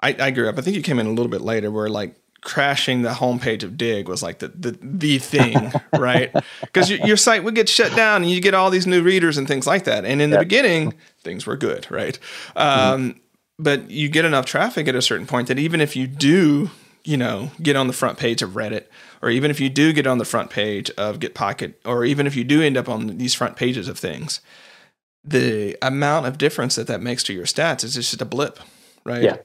[0.00, 0.58] I, I grew up.
[0.58, 3.76] I think you came in a little bit later, where like crashing the homepage of
[3.76, 6.32] Digg was like the the, the thing, right?
[6.60, 9.36] Because your, your, site would get shut down and you get all these new readers
[9.36, 10.04] and things like that.
[10.04, 12.18] And in the beginning, things were good, right?
[12.54, 13.18] Um, mm-hmm.
[13.58, 16.70] But you get enough traffic at a certain point that even if you do,
[17.04, 18.86] you know, get on the front page of Reddit,
[19.22, 22.36] or even if you do get on the front page of GetPocket, or even if
[22.36, 24.40] you do end up on these front pages of things,
[25.24, 28.58] the amount of difference that that makes to your stats is just a blip,
[29.04, 29.22] right?
[29.22, 29.36] Yeah.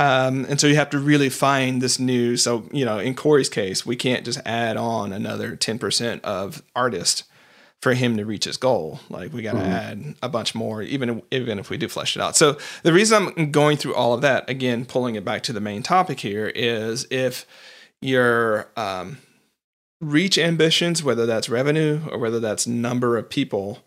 [0.00, 2.38] Um, and so you have to really find this new.
[2.38, 7.24] So, you know, in Cory's case, we can't just add on another 10% of artist
[7.82, 9.00] for him to reach his goal.
[9.10, 9.68] Like we got to mm-hmm.
[9.68, 12.34] add a bunch more, even, even if we do flesh it out.
[12.34, 15.60] So the reason I'm going through all of that, again, pulling it back to the
[15.60, 17.44] main topic here is if
[18.00, 19.18] your, um,
[20.00, 23.80] reach ambitions, whether that's revenue or whether that's number of people,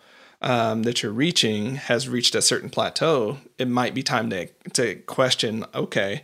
[0.44, 4.96] um, that you're reaching has reached a certain plateau, it might be time to to
[4.96, 5.66] question.
[5.74, 6.24] Okay,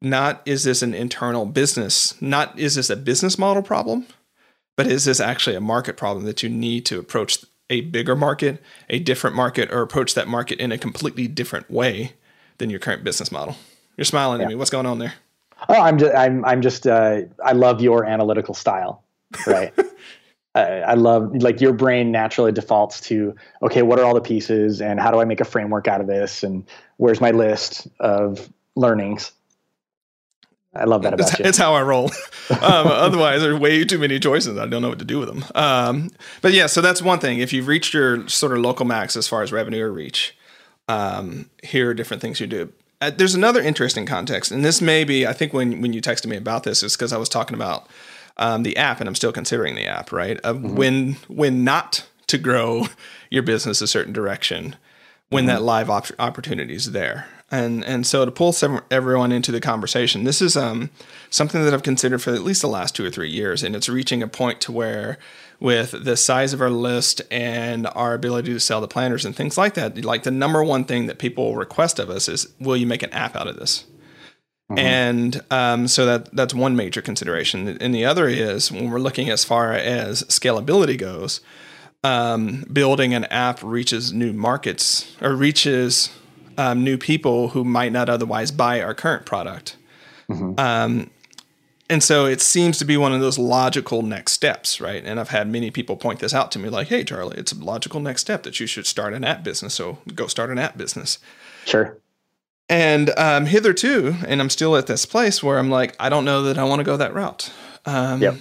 [0.00, 2.20] not is this an internal business?
[2.22, 4.06] Not is this a business model problem?
[4.76, 8.62] But is this actually a market problem that you need to approach a bigger market,
[8.88, 12.12] a different market, or approach that market in a completely different way
[12.58, 13.56] than your current business model?
[13.96, 14.46] You're smiling yeah.
[14.46, 14.54] at me.
[14.54, 15.14] What's going on there?
[15.68, 19.02] Oh, I'm just I'm I'm just uh, I love your analytical style,
[19.46, 19.74] right?
[20.60, 25.00] I love like your brain naturally defaults to okay, what are all the pieces and
[25.00, 29.32] how do I make a framework out of this and where's my list of learnings?
[30.74, 31.44] I love that about it's, you.
[31.44, 32.06] It's how I roll.
[32.50, 34.58] um, otherwise, there's way too many choices.
[34.58, 35.44] I don't know what to do with them.
[35.54, 36.10] Um,
[36.42, 37.38] but yeah, so that's one thing.
[37.38, 40.36] If you've reached your sort of local max as far as revenue or reach,
[40.86, 42.72] um, here are different things you do.
[43.00, 45.26] Uh, there's another interesting context, and this may be.
[45.26, 47.88] I think when when you texted me about this, is because I was talking about
[48.38, 50.38] um, the app, and I'm still considering the app, right?
[50.40, 50.76] Of mm-hmm.
[50.76, 52.86] when when not to grow
[53.30, 54.76] your business a certain direction,
[55.28, 55.48] when mm-hmm.
[55.48, 57.26] that live op- opportunity is there.
[57.50, 60.90] And and so to pull some, everyone into the conversation, this is um,
[61.30, 63.88] something that I've considered for at least the last two or three years, and it's
[63.88, 65.18] reaching a point to where,
[65.58, 69.56] with the size of our list and our ability to sell the planners and things
[69.56, 72.86] like that, like the number one thing that people request of us is, "Will you
[72.86, 73.84] make an app out of this?"
[74.70, 74.78] Mm-hmm.
[74.78, 77.78] And um, so that that's one major consideration.
[77.80, 81.40] And the other is when we're looking as far as scalability goes,
[82.04, 86.10] um, building an app reaches new markets or reaches
[86.58, 89.76] um, new people who might not otherwise buy our current product.
[90.28, 90.60] Mm-hmm.
[90.60, 91.10] Um,
[91.90, 95.02] and so it seems to be one of those logical next steps, right?
[95.02, 97.58] And I've had many people point this out to me like, hey, Charlie, it's a
[97.58, 99.72] logical next step that you should start an app business.
[99.72, 101.18] So go start an app business.
[101.64, 101.98] Sure.
[102.68, 106.42] And um, hitherto, and I'm still at this place where I'm like, I don't know
[106.42, 107.50] that I want to go that route.
[107.86, 108.36] Um, yep.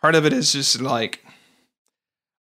[0.00, 1.24] Part of it is just like,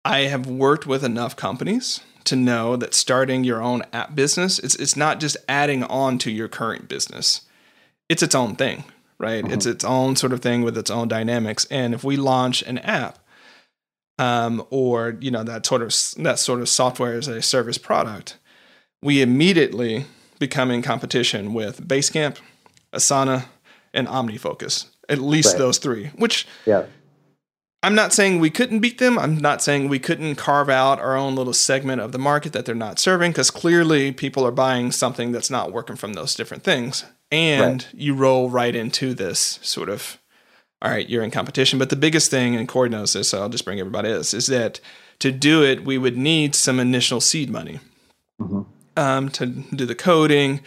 [0.06, 4.76] I have worked with enough companies to know that starting your own app business, it's,
[4.76, 7.42] it's not just adding on to your current business,
[8.08, 8.86] it's its own thing,
[9.18, 9.44] right?
[9.44, 9.54] Mm-hmm.
[9.54, 11.66] It's its own sort of thing with its own dynamics.
[11.70, 13.20] And if we launch an app,
[14.20, 15.90] um, or you know that sort of
[16.24, 18.38] that sort of software as a service product,
[19.02, 20.06] we immediately
[20.40, 22.40] become in competition with Basecamp,
[22.94, 23.46] Asana,
[23.94, 24.88] and OmniFocus.
[25.10, 25.58] At least right.
[25.60, 26.86] those three, which yeah.
[27.82, 29.18] I'm not saying we couldn't beat them.
[29.18, 32.66] I'm not saying we couldn't carve out our own little segment of the market that
[32.66, 36.64] they're not serving because clearly people are buying something that's not working from those different
[36.64, 37.06] things.
[37.32, 37.94] And right.
[37.94, 40.18] you roll right into this sort of,
[40.82, 41.80] all right, you're in competition.
[41.80, 44.48] But the biggest thing, and Cory knows this, so I'll just bring everybody this, is
[44.48, 44.82] that
[45.20, 47.80] to do it, we would need some initial seed money.
[48.42, 50.62] Mm-hmm um, to do the coding,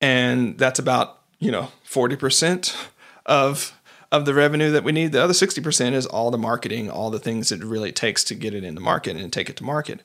[0.00, 2.76] and that's about you know forty percent
[3.24, 3.74] of
[4.10, 5.12] of the revenue that we need.
[5.12, 8.34] The other sixty percent is all the marketing, all the things it really takes to
[8.34, 10.00] get it in the market and take it to market.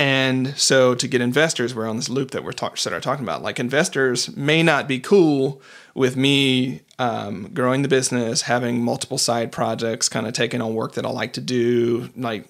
[0.00, 3.42] And so to get investors, we're on this loop that we're talk, started talking about.
[3.42, 5.60] Like investors may not be cool
[5.94, 10.94] with me um, growing the business, having multiple side projects, kind of taking on work
[10.94, 12.10] that I like to do.
[12.16, 12.46] Like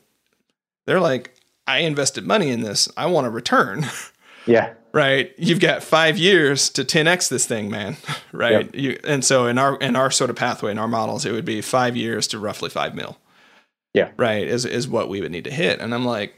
[0.85, 1.35] they're like,
[1.67, 2.87] I invested money in this.
[2.99, 3.87] I want a return.
[4.49, 4.75] Yeah.
[4.93, 5.33] Right.
[5.37, 7.97] You've got five years to 10x this thing, man.
[8.33, 8.67] Right.
[8.67, 8.75] Yep.
[8.75, 11.47] You, and so in our in our sort of pathway in our models, it would
[11.47, 13.19] be five years to roughly five mil.
[13.95, 14.11] Yeah.
[14.17, 14.47] Right.
[14.47, 15.81] Is is what we would need to hit.
[15.81, 16.35] And I'm like,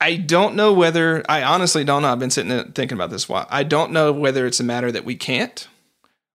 [0.00, 2.12] I don't know whether I honestly don't know.
[2.12, 3.46] I've been sitting there thinking about this while.
[3.48, 5.68] I don't know whether it's a matter that we can't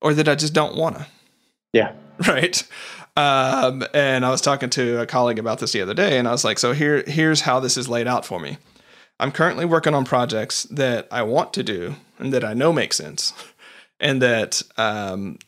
[0.02, 1.08] or that I just don't wanna.
[1.74, 1.94] Yeah.
[2.28, 2.64] Right.
[3.16, 6.32] Um, and I was talking to a colleague about this the other day, and I
[6.32, 8.58] was like, so here here's how this is laid out for me.
[9.20, 12.94] I'm currently working on projects that I want to do and that I know make
[12.94, 13.34] sense,
[14.00, 15.40] and that um,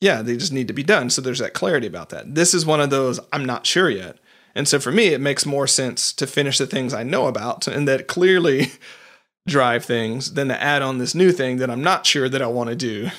[0.00, 1.10] yeah, they just need to be done.
[1.10, 2.34] So there's that clarity about that.
[2.34, 4.16] This is one of those I'm not sure yet.
[4.54, 7.68] And so for me, it makes more sense to finish the things I know about
[7.68, 8.72] and that clearly
[9.46, 12.46] drive things than to add on this new thing that I'm not sure that I
[12.46, 13.10] want to do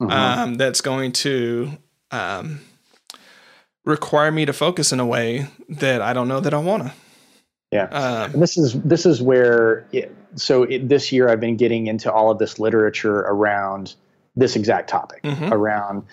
[0.00, 0.10] mm-hmm.
[0.10, 1.72] um, that's going to
[2.10, 2.60] um,
[3.84, 6.92] require me to focus in a way that I don't know that I want to.
[7.72, 11.56] Yeah, um, and this is this is where it, so it, this year I've been
[11.56, 13.94] getting into all of this literature around
[14.36, 15.52] this exact topic mm-hmm.
[15.52, 16.04] around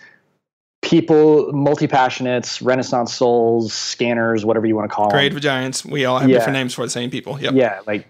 [0.82, 5.42] people, multi passionates, Renaissance souls, scanners, whatever you want to call Creative them.
[5.42, 5.86] Creative giants.
[5.86, 6.38] We all have yeah.
[6.38, 7.40] different names for the same people.
[7.40, 7.54] Yep.
[7.54, 8.08] Yeah, like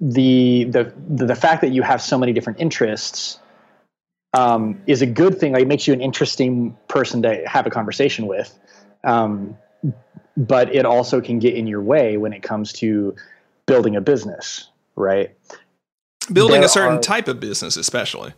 [0.00, 3.38] the, the the the fact that you have so many different interests
[4.34, 5.52] um, is a good thing.
[5.52, 8.58] Like it makes you an interesting person to have a conversation with.
[9.04, 9.56] Um,
[10.36, 13.14] but it also can get in your way when it comes to
[13.66, 15.34] building a business, right?
[16.32, 18.32] Building there a certain are, type of business, especially.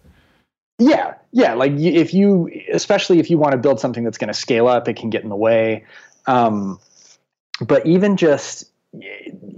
[0.78, 1.54] Yeah, yeah.
[1.54, 4.88] Like if you, especially if you want to build something that's going to scale up,
[4.88, 5.84] it can get in the way.
[6.26, 6.78] Um,
[7.60, 8.70] but even just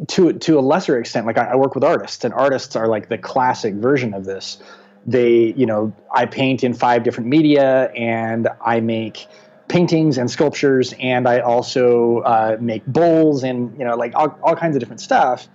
[0.09, 3.09] to to a lesser extent, like I, I work with artists, and artists are like
[3.09, 4.59] the classic version of this.
[5.07, 9.27] They, you know, I paint in five different media, and I make
[9.69, 14.57] paintings and sculptures, and I also uh, make bowls and you know like all, all
[14.57, 15.49] kinds of different stuff.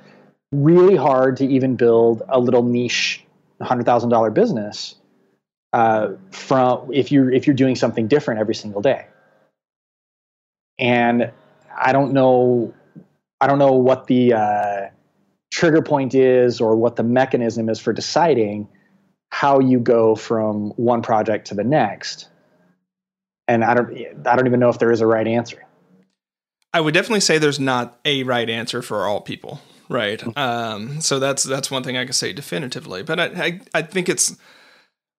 [0.51, 3.25] Really hard to even build a little niche
[3.61, 4.95] hundred thousand dollar business
[5.73, 9.07] uh, from if you're if you're doing something different every single day.
[10.79, 11.31] And
[11.75, 12.73] I don't know,
[13.41, 14.89] I don't know what the uh,
[15.51, 18.67] trigger point is or what the mechanism is for deciding
[19.29, 22.27] how you go from one project to the next
[23.47, 25.65] and I don't I don't even know if there is a right answer.
[26.73, 30.19] I would definitely say there's not a right answer for all people, right?
[30.19, 30.39] Mm-hmm.
[30.39, 33.03] Um, so that's that's one thing I can say definitively.
[33.03, 34.35] But I, I, I think it's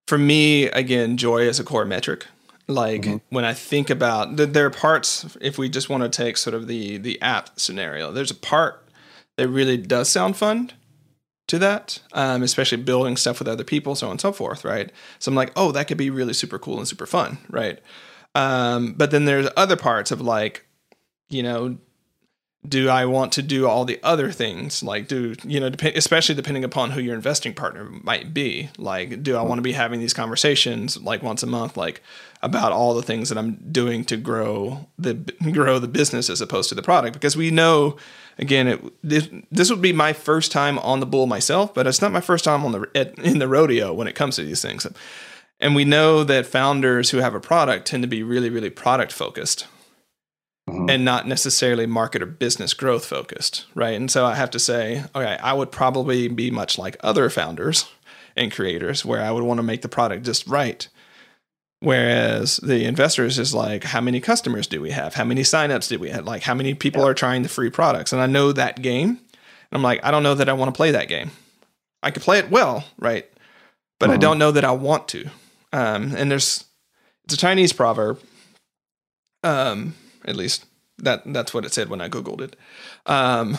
[0.07, 2.25] for me again, joy is a core metric.
[2.67, 3.17] Like mm-hmm.
[3.29, 6.67] when I think about there are parts, if we just want to take sort of
[6.67, 8.81] the the app scenario, there's a part
[9.37, 10.71] that really does sound fun
[11.47, 14.91] to that, um, especially building stuff with other people, so on and so forth, right?
[15.19, 17.79] So I'm like, oh, that could be really super cool and super fun, right?
[18.35, 20.67] Um, but then there's other parts of like,
[21.29, 21.77] you know,
[22.67, 24.83] do I want to do all the other things?
[24.83, 28.69] Like, do you know, dep- especially depending upon who your investing partner might be.
[28.77, 32.01] Like, do I want to be having these conversations like once a month, like
[32.41, 35.13] about all the things that I'm doing to grow the
[35.51, 37.13] grow the business as opposed to the product?
[37.13, 37.97] Because we know,
[38.37, 42.01] again, it this, this would be my first time on the bull myself, but it's
[42.01, 44.87] not my first time on the in the rodeo when it comes to these things.
[45.59, 49.11] And we know that founders who have a product tend to be really, really product
[49.11, 49.67] focused
[50.69, 50.89] mm-hmm.
[50.89, 53.95] and not necessarily market or business growth focused, right?
[53.95, 57.89] And so I have to say, okay, I would probably be much like other founders
[58.35, 60.87] and creators where I would want to make the product just right.
[61.79, 65.13] Whereas the investors is like, how many customers do we have?
[65.13, 66.25] How many signups did we have?
[66.25, 67.09] Like, how many people yeah.
[67.09, 68.11] are trying the free products?
[68.11, 69.09] And I know that game.
[69.09, 69.19] And
[69.71, 71.31] I'm like, I don't know that I want to play that game.
[72.01, 73.29] I could play it well, right?
[73.99, 74.13] But mm-hmm.
[74.15, 75.29] I don't know that I want to.
[75.75, 76.63] Um, and there's
[77.25, 78.21] it's a Chinese proverb.
[79.43, 80.65] Um, at least
[80.99, 82.55] that that's what it said when I googled it.
[83.05, 83.57] Um,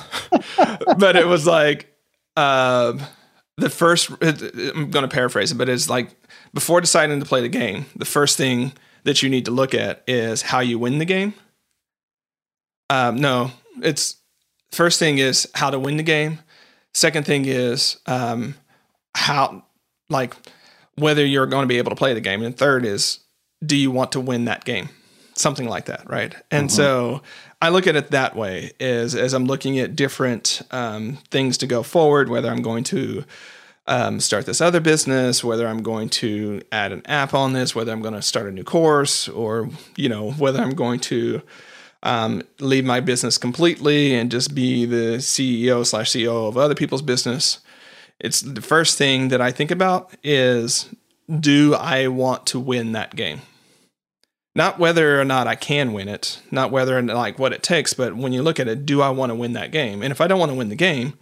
[0.99, 1.95] but it was like
[2.35, 2.95] uh,
[3.59, 4.11] the first.
[4.23, 6.09] I'm going to paraphrase it, but it's like
[6.55, 8.73] before deciding to play the game, the first thing
[9.05, 11.35] that you need to look at is how you win the game.
[12.89, 13.51] Um, no,
[13.83, 14.17] it's
[14.73, 16.39] first thing is how to win the game.
[16.95, 18.55] Second thing is um,
[19.15, 19.65] how
[20.09, 20.35] like
[20.97, 22.43] whether you're going to be able to play the game.
[22.43, 23.21] And third is,
[23.65, 24.89] do you want to win that game?
[25.35, 26.35] Something like that, right?
[26.51, 26.77] And mm-hmm.
[26.77, 27.23] so
[27.61, 31.67] I look at it that way as as I'm looking at different um, things to
[31.67, 33.25] go forward, whether I'm going to
[33.87, 37.93] um, start this other business, whether I'm going to add an app on this, whether
[37.93, 41.43] I'm going to start a new course, or you know whether I'm going to
[42.03, 47.03] um, leave my business completely and just be the CEO slash CEO of other people's
[47.03, 47.61] business
[48.19, 50.89] it's the first thing that I think about is
[51.41, 53.43] do I want to win that game?
[54.55, 57.93] Not whether or not I can win it, not whether and like what it takes,
[57.93, 60.03] but when you look at it, do I want to win that game?
[60.03, 61.19] And if I don't want to win the game,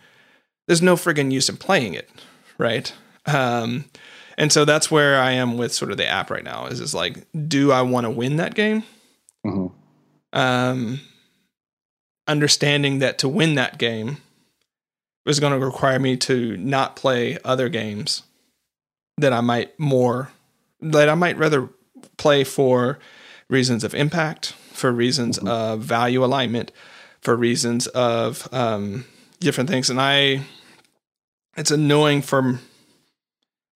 [0.67, 2.09] there's no friggin' use in playing it,
[2.59, 2.93] right?
[3.27, 3.87] Um,
[4.39, 6.67] and so that's where I am with sort of the app right now.
[6.67, 8.85] Is is like, do I want to win that game?
[9.45, 10.39] Mm-hmm.
[10.39, 11.01] Um,
[12.27, 14.19] understanding that to win that game,
[15.25, 18.23] was going to require me to not play other games
[19.17, 20.31] that I might more
[20.81, 21.71] that I might rather
[22.17, 22.99] play for
[23.49, 25.49] reasons of impact, for reasons mm-hmm.
[25.49, 26.73] of value alignment,
[27.21, 29.07] for reasons of um,
[29.41, 29.89] different things.
[29.91, 30.43] And I,
[31.57, 32.61] it's annoying for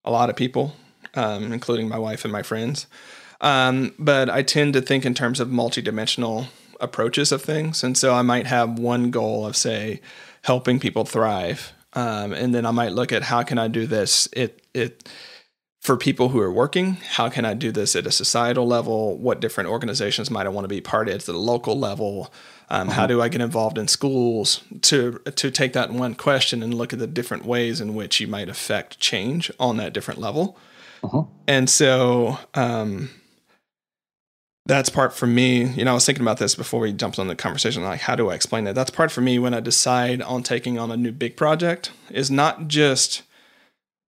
[0.05, 0.75] a lot of people,
[1.15, 2.87] um, including my wife and my friends.
[3.41, 6.47] Um, but I tend to think in terms of multidimensional
[6.79, 7.83] approaches of things.
[7.83, 10.01] And so I might have one goal of, say,
[10.43, 11.73] helping people thrive.
[11.93, 15.09] Um, and then I might look at how can I do this it it
[15.79, 19.17] for people who are working, how can I do this at a societal level?
[19.17, 22.33] What different organizations might I want to be part of at the local level?
[22.69, 22.91] Um, mm-hmm.
[22.91, 24.61] How do I get involved in schools?
[24.81, 28.27] To to take that one question and look at the different ways in which you
[28.27, 30.57] might affect change on that different level.
[31.01, 31.31] Mm-hmm.
[31.47, 33.09] And so um,
[34.69, 35.65] that's part for me.
[35.65, 37.83] You know, I was thinking about this before we jumped on the conversation.
[37.83, 38.75] Like, how do I explain that?
[38.75, 41.91] That's part for me when I decide on taking on a new big project.
[42.11, 43.23] Is not just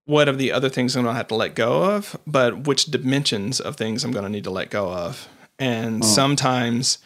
[0.06, 2.86] what of the other things I'm going to have to let go of, but which
[2.86, 5.28] dimensions of things I'm going to need to let go of.
[5.58, 6.06] And oh.
[6.06, 7.00] sometimes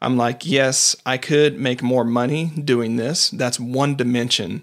[0.00, 3.28] I'm like, yes, I could make more money doing this.
[3.28, 4.62] That's one dimension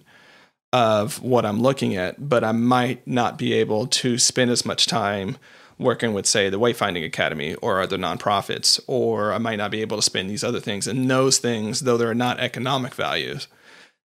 [0.74, 4.88] of what I'm looking at, but I might not be able to spend as much
[4.88, 5.38] time
[5.80, 9.98] working with, say, the Wayfinding Academy or other nonprofits, or I might not be able
[9.98, 10.86] to spend these other things.
[10.88, 13.48] And those things, though they're not economic values,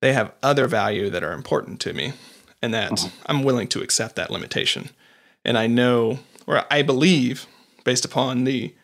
[0.00, 2.12] they have other value that are important to me
[2.62, 3.08] and that uh-huh.
[3.26, 4.90] I'm willing to accept that limitation.
[5.44, 7.46] And I know, or I believe,
[7.84, 8.74] based upon the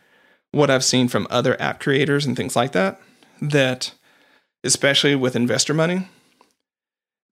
[0.52, 3.00] what I've seen from other app creators and things like that,
[3.40, 3.92] that
[4.64, 6.08] especially with investor money,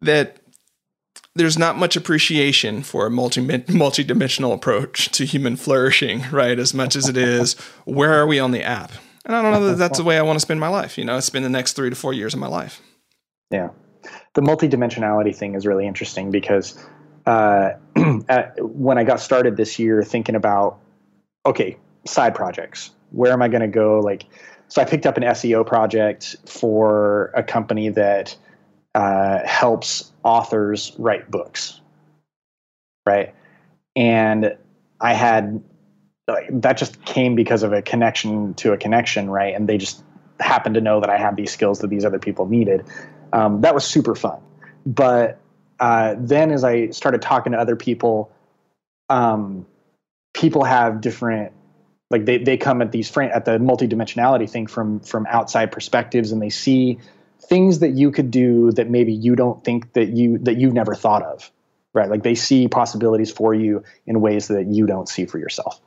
[0.00, 0.38] that
[1.38, 6.58] there's not much appreciation for a multi multi-dimensional approach to human flourishing, right?
[6.58, 8.92] As much as it is, where are we on the app?
[9.24, 10.98] And I don't know that that's the way I want to spend my life.
[10.98, 12.80] You know, spend the next three to four years of my life.
[13.50, 13.70] Yeah
[14.34, 16.78] the multidimensionality thing is really interesting because
[17.26, 17.70] uh,
[18.28, 20.78] at, when I got started this year, thinking about
[21.46, 21.76] okay,
[22.06, 24.00] side projects, where am I going to go?
[24.00, 24.26] Like,
[24.68, 28.36] so I picked up an SEO project for a company that
[28.98, 31.80] uh, helps authors write books,
[33.06, 33.32] right?
[33.94, 34.56] And
[35.00, 35.62] I had
[36.26, 39.54] like, that just came because of a connection to a connection, right?
[39.54, 40.02] And they just
[40.40, 42.84] happened to know that I had these skills that these other people needed.
[43.32, 44.40] Um, that was super fun.
[44.84, 45.38] But
[45.78, 48.32] uh, then as I started talking to other people,
[49.10, 49.64] um,
[50.34, 51.52] people have different
[52.10, 56.42] like they, they come at these at the multidimensionality thing from from outside perspectives and
[56.42, 56.98] they see
[57.40, 60.94] things that you could do that maybe you don't think that you that you've never
[60.94, 61.50] thought of
[61.92, 62.10] right?
[62.10, 65.80] Like they see possibilities for you in ways that you don't see for yourself.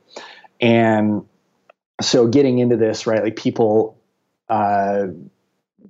[0.60, 1.24] And
[2.00, 3.98] so getting into this right like people
[4.48, 5.06] uh,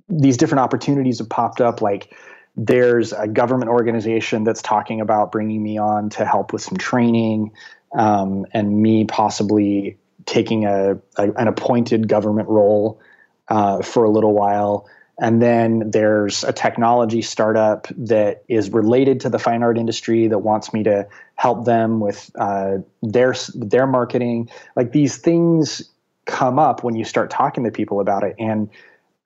[0.09, 1.81] these different opportunities have popped up.
[1.81, 2.15] Like
[2.55, 7.51] there's a government organization that's talking about bringing me on to help with some training
[7.97, 13.01] um, and me possibly taking a, a, an appointed government role
[13.49, 14.87] uh, for a little while
[15.19, 20.39] and then there's a technology startup that is related to the fine art industry that
[20.39, 24.49] wants me to help them with uh, their their marketing.
[24.75, 25.87] Like these things
[26.25, 28.69] come up when you start talking to people about it, and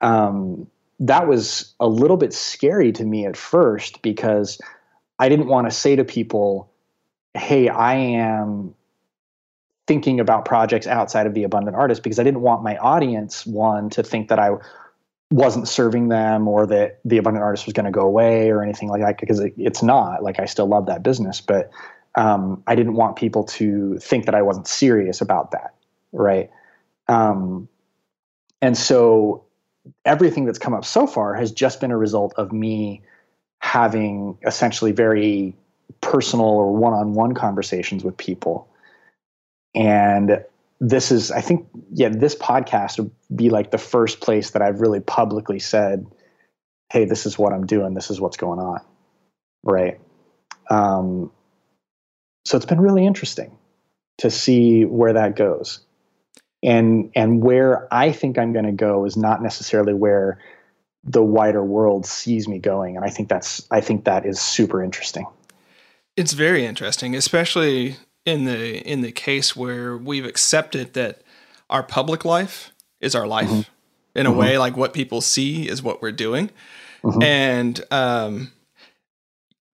[0.00, 0.66] um,
[1.00, 4.60] that was a little bit scary to me at first because
[5.18, 6.70] I didn't want to say to people,
[7.34, 8.74] hey, I am
[9.86, 13.88] thinking about projects outside of the abundant artist because I didn't want my audience, one,
[13.90, 14.50] to think that I
[15.30, 18.88] wasn't serving them or that the abundant artist was going to go away or anything
[18.88, 21.70] like that because it, it's not like i still love that business but
[22.14, 25.74] um, i didn't want people to think that i wasn't serious about that
[26.12, 26.50] right?
[27.08, 27.68] Um,
[28.60, 29.44] and so
[30.04, 33.02] everything that's come up so far has just been a result of me
[33.60, 35.54] having essentially very
[36.00, 38.68] personal or one-on-one conversations with people.
[39.74, 40.44] And
[40.80, 44.80] this is i think yeah this podcast would be like the first place that i've
[44.80, 46.06] really publicly said
[46.92, 47.94] hey this is what i'm doing.
[47.94, 48.80] This is what's going on.
[49.62, 50.00] Right.
[50.70, 51.30] Um,
[52.44, 53.56] so it's been really interesting
[54.18, 55.80] to see where that goes.
[56.62, 60.40] And and where I think I'm going to go is not necessarily where
[61.04, 62.96] the wider world sees me going.
[62.96, 65.26] And I think that's I think that is super interesting.
[66.16, 67.96] It's very interesting, especially
[68.28, 71.22] in the in the case where we've accepted that
[71.70, 74.18] our public life is our life mm-hmm.
[74.18, 74.38] in a mm-hmm.
[74.38, 76.50] way like what people see is what we're doing.
[77.02, 77.22] Mm-hmm.
[77.22, 78.52] And um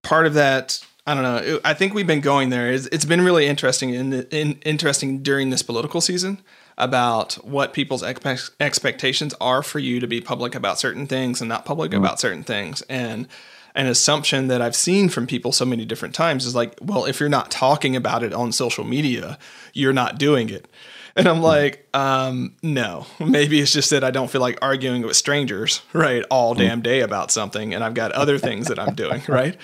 [0.02, 1.61] part of that I don't know.
[1.64, 2.72] I think we've been going there.
[2.72, 6.40] It's, it's been really interesting in, the, in interesting during this political season
[6.78, 11.48] about what people's expe- expectations are for you to be public about certain things and
[11.48, 11.98] not public mm.
[11.98, 12.80] about certain things.
[12.82, 13.28] And
[13.75, 17.18] an assumption that I've seen from people so many different times is like, well, if
[17.18, 19.39] you're not talking about it on social media,
[19.72, 20.68] you're not doing it.
[21.16, 21.43] And I'm mm.
[21.43, 26.25] like, um, no, maybe it's just that I don't feel like arguing with strangers, right,
[26.31, 26.59] all mm.
[26.59, 27.75] damn day about something.
[27.75, 29.57] And I've got other things that I'm doing, right?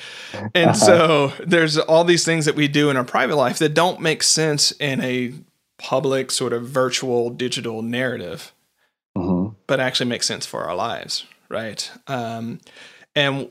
[0.55, 4.01] And so there's all these things that we do in our private life that don't
[4.01, 5.35] make sense in a
[5.79, 8.53] public sort of virtual digital narrative,
[9.17, 9.55] mm-hmm.
[9.67, 11.91] but actually make sense for our lives, right?
[12.07, 12.61] Um,
[13.17, 13.51] and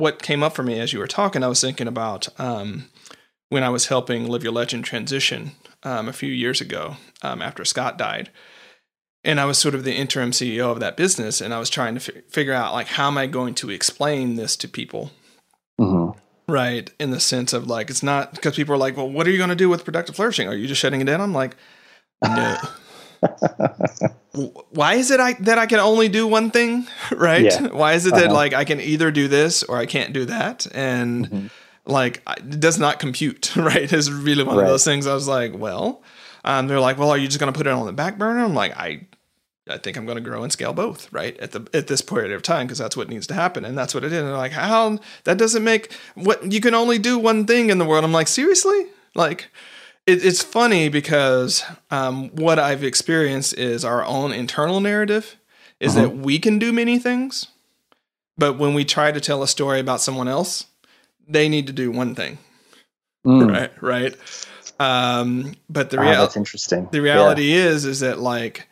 [0.00, 2.86] what came up for me as you were talking, I was thinking about um,
[3.50, 7.64] when I was helping Live Your Legend transition um, a few years ago um, after
[7.64, 8.30] Scott died.
[9.22, 11.94] And I was sort of the interim CEO of that business, and I was trying
[11.98, 15.12] to f- figure out like how am I going to explain this to people,
[15.78, 16.18] Mm-hmm.
[16.50, 16.90] right?
[16.98, 19.36] In the sense of like it's not because people are like, well, what are you
[19.38, 20.48] going to do with productive flourishing?
[20.48, 21.20] Are you just shutting it down?
[21.20, 21.54] I'm like,
[22.24, 22.56] no.
[24.70, 27.44] Why is it I, that I can only do one thing, right?
[27.44, 27.66] Yeah.
[27.68, 28.34] Why is it that Uh-huh.
[28.34, 31.50] like I can either do this or I can't do that, and Mhm.
[31.84, 33.92] like it does not compute, right?
[33.92, 35.06] Is really one of those things.
[35.06, 36.02] I was like, well,
[36.44, 38.44] um, they're like, well, are you just going to put it on the back burner?
[38.44, 39.06] I'm like, I,
[39.68, 41.36] I think I'm going to grow and scale both, right?
[41.38, 43.94] At the at this period of time, because that's what needs to happen, and that's
[43.94, 44.18] what it is.
[44.20, 47.78] And they're like, how that doesn't make what you can only do one thing in
[47.78, 48.04] the world.
[48.04, 49.50] I'm like, seriously, like.
[50.06, 55.36] It, it's funny because um, what I've experienced is our own internal narrative
[55.78, 56.06] is Uh-huh.
[56.08, 57.46] that we can do many things,
[58.36, 60.64] but when we try to tell a story about someone else,
[61.28, 62.38] they need to do one thing,
[63.26, 63.50] Mm.
[63.52, 63.72] right?
[63.82, 64.16] Right.
[64.80, 66.88] Um, but the Ah, reality that's interesting.
[66.90, 68.66] the reality is is that like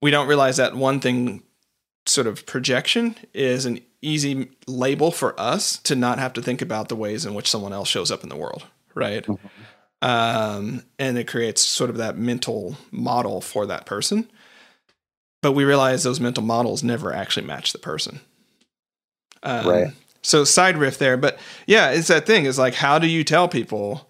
[0.00, 1.42] we don't realize that one thing
[2.06, 6.88] sort of projection is an easy label for us to not have to think about
[6.88, 8.64] the ways in which someone else shows up in the world
[8.94, 9.38] right Mhm.
[10.02, 14.30] Um, and it creates sort of that mental model for that person
[15.42, 18.20] but we realize those mental models never actually match the person
[19.42, 19.92] um, Right.
[20.22, 23.48] so side riff there but yeah it's that thing is like how do you tell
[23.48, 24.06] people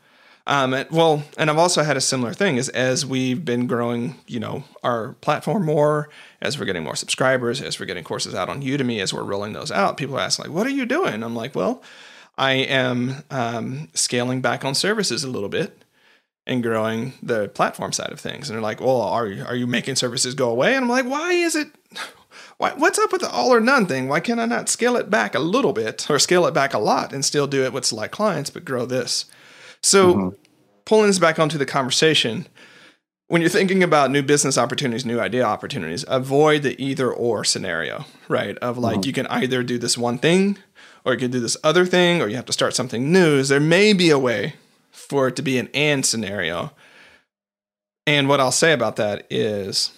[0.47, 4.17] um, and, well, and I've also had a similar thing is as we've been growing,
[4.27, 6.09] you know, our platform more,
[6.41, 9.53] as we're getting more subscribers, as we're getting courses out on Udemy, as we're rolling
[9.53, 11.83] those out, people ask like, "What are you doing?" I'm like, "Well,
[12.37, 15.80] I am um, scaling back on services a little bit
[16.51, 19.67] and growing the platform side of things." And they're like, "Well, are you are you
[19.67, 21.69] making services go away?" And I'm like, "Why is it?"
[22.59, 24.07] Why, what's up with the all or none thing?
[24.07, 26.79] Why can't I not scale it back a little bit or scale it back a
[26.79, 29.25] lot and still do it with select clients, but grow this?
[29.83, 30.35] So, Mhm.
[30.85, 32.47] pulling this back onto the conversation,
[33.29, 38.05] when you're thinking about new business opportunities, new idea opportunities, avoid the either or scenario,
[38.29, 38.59] right?
[38.59, 40.59] Of like, you can either do this one thing
[41.07, 43.43] or you can do this other thing or you have to start something new.
[43.43, 44.55] There may be a way
[44.91, 46.73] for it to be an and scenario.
[48.07, 49.91] And what I'll say about that is,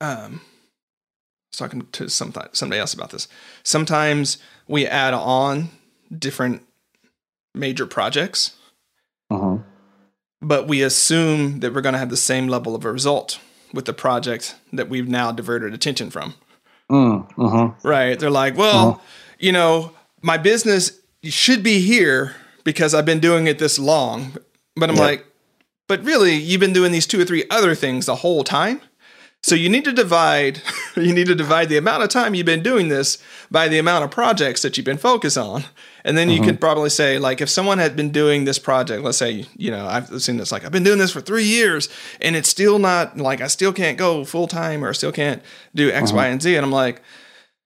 [0.00, 3.28] um, I was talking to some, somebody else about this.
[3.62, 4.38] Sometimes
[4.68, 5.70] we add on
[6.16, 6.62] different
[7.54, 8.52] major projects
[9.32, 9.64] Mhm.
[10.40, 13.40] but we assume that we're going to have the same level of a result
[13.72, 16.34] with the project that we've now diverted attention from.
[16.90, 17.74] Mm, mhm.
[17.82, 18.16] Right?
[18.20, 19.02] They're like, well,
[19.40, 19.90] you know,
[20.22, 20.92] my business
[21.24, 22.36] should be here
[22.66, 24.32] because I've been doing it this long.
[24.74, 25.04] But I'm Yep.
[25.04, 25.26] like,
[25.86, 28.80] but really, you've been doing these two or three other things the whole time.
[29.42, 30.60] So you need to divide
[30.96, 33.18] you need to divide the amount of time you've been doing this
[33.52, 35.64] by the amount of projects that you've been focused on.
[36.04, 36.58] And then you could uh-huh.
[36.58, 40.20] probably say like if someone had been doing this project, let's say, you know, I've
[40.20, 41.88] seen this like I've been doing this for 3 years
[42.20, 45.40] and it's still not like I still can't go full time or I still can't
[45.72, 46.32] do X, Y, uh-huh.
[46.32, 47.00] and Z and I'm like,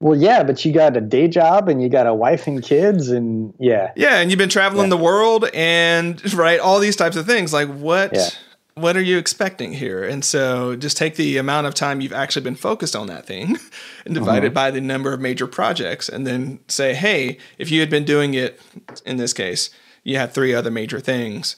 [0.01, 3.11] Well, yeah, but you got a day job and you got a wife and kids,
[3.11, 7.27] and yeah, Yeah, and you've been traveling the world and right all these types of
[7.27, 7.53] things.
[7.53, 8.29] Like what Yeah.
[8.75, 10.03] what are you expecting here?
[10.03, 13.59] And so just take the amount of time you've actually been focused on that thing
[14.07, 17.81] and divide it by the number of major projects and then say, "Hey, if you
[17.81, 18.59] had been doing it
[19.05, 19.69] in this case,
[20.03, 21.57] you had three other major things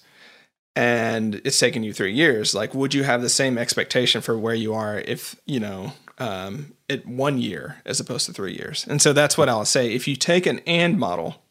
[0.74, 4.54] and it's taken you 3 years, like would you have the same expectation for where
[4.54, 8.86] you are if, you know, um, at one year as opposed to three years.
[8.88, 9.92] And so that's what I'll say.
[9.92, 11.42] If you take an and model,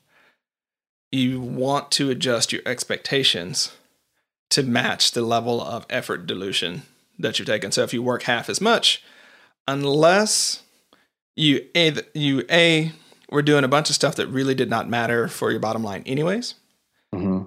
[1.11, 3.73] you want to adjust your expectations
[4.51, 6.83] to match the level of effort dilution
[7.19, 7.71] that you're taking.
[7.71, 9.03] So if you work half as much,
[9.67, 10.63] unless
[11.35, 12.91] you a you a
[13.29, 16.03] were doing a bunch of stuff that really did not matter for your bottom line
[16.05, 16.55] anyways,
[17.13, 17.43] hmm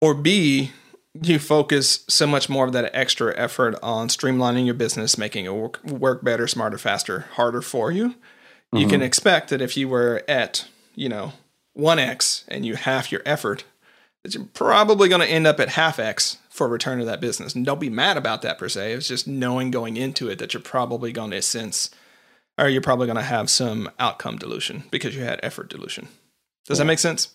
[0.00, 0.72] or B,
[1.20, 5.54] you focus so much more of that extra effort on streamlining your business, making it
[5.54, 8.14] work, work better, smarter, faster, harder for you.
[8.74, 9.02] You can mm-hmm.
[9.02, 11.34] expect that if you were at, you know,
[11.76, 13.64] 1x and you half your effort,
[14.22, 17.54] that you're probably going to end up at half x for return of that business.
[17.54, 18.92] And don't be mad about that per se.
[18.92, 21.90] It's just knowing going into it that you're probably going to sense
[22.56, 26.08] or you're probably going to have some outcome dilution because you had effort dilution.
[26.66, 27.28] Does that make sense?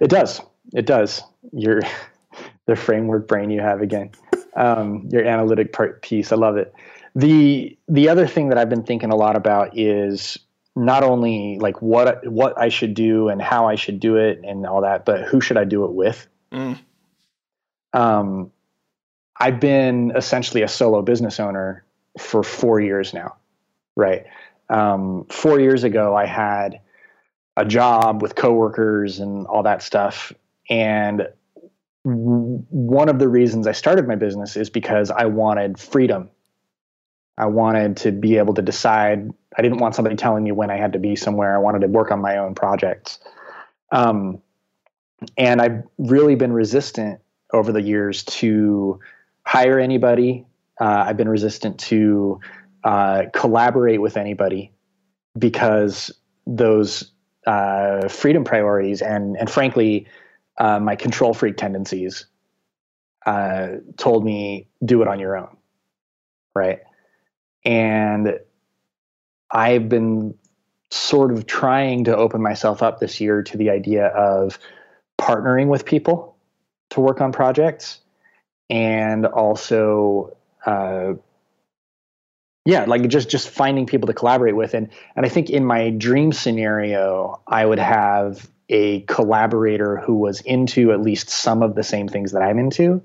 [0.00, 0.40] it does.
[0.72, 1.22] It does.
[1.52, 1.80] Your
[2.66, 4.10] the framework brain you have again,
[4.56, 6.32] um, your analytic part piece.
[6.32, 6.74] I love it.
[7.14, 10.38] the The other thing that I've been thinking a lot about is
[10.76, 14.66] not only like what what I should do and how I should do it and
[14.66, 16.26] all that, but who should I do it with?
[16.52, 16.78] Mm.
[17.94, 18.52] um,
[19.40, 21.84] I've been essentially a solo business owner
[22.18, 23.34] for four years now,
[23.96, 24.24] right?
[24.70, 26.80] Um, four years ago, I had
[27.56, 30.32] a job with coworkers and all that stuff,
[30.70, 31.28] and
[32.04, 36.30] one of the reasons I started my business is because I wanted freedom.
[37.38, 39.30] I wanted to be able to decide.
[39.56, 41.54] I didn't want somebody telling me when I had to be somewhere.
[41.54, 43.18] I wanted to work on my own projects.
[43.90, 44.42] Um,
[45.38, 47.20] and I've really been resistant
[47.52, 49.00] over the years to
[49.46, 50.44] hire anybody.
[50.80, 52.40] Uh, I've been resistant to
[52.84, 54.72] uh, collaborate with anybody
[55.38, 56.10] because
[56.46, 57.10] those
[57.46, 60.06] uh, freedom priorities and and frankly
[60.58, 62.26] uh, my control freak tendencies
[63.26, 65.56] uh, told me do it on your own.
[66.54, 66.80] Right?
[67.64, 68.38] And
[69.54, 70.34] i've been
[70.90, 74.58] sort of trying to open myself up this year to the idea of
[75.18, 76.36] partnering with people
[76.90, 78.00] to work on projects
[78.68, 80.36] and also
[80.66, 81.14] uh,
[82.64, 84.74] yeah like just just finding people to collaborate with.
[84.74, 90.40] And and i think in my dream scenario i would have a collaborator who was
[90.40, 93.02] into at least some of the same things that i'm into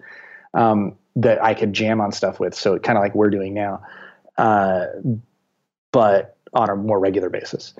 [0.53, 2.53] um, that i could jam on stuff with.
[2.53, 3.82] So kind of like we're doing now
[4.38, 4.86] uh,
[5.91, 7.74] but on a more regular basis.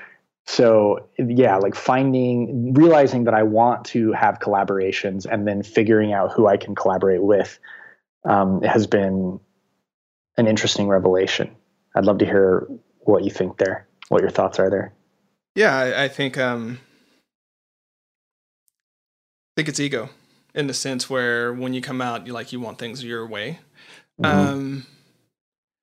[0.46, 6.32] So yeah like finding realizing that i want to have collaborations and then figuring out
[6.32, 7.60] who i can collaborate with
[8.26, 9.40] um, has been
[10.38, 11.56] an interesting revelation.
[11.96, 12.68] I'd love to hear
[13.00, 14.94] what you think there, what your thoughts are there.
[15.56, 16.80] Yeah, I, I think um,
[19.60, 20.08] think it's ego
[20.56, 23.60] in the sense where when you come out, you like you want things your way.
[24.22, 24.48] Mm-hmm.
[24.48, 24.86] Um,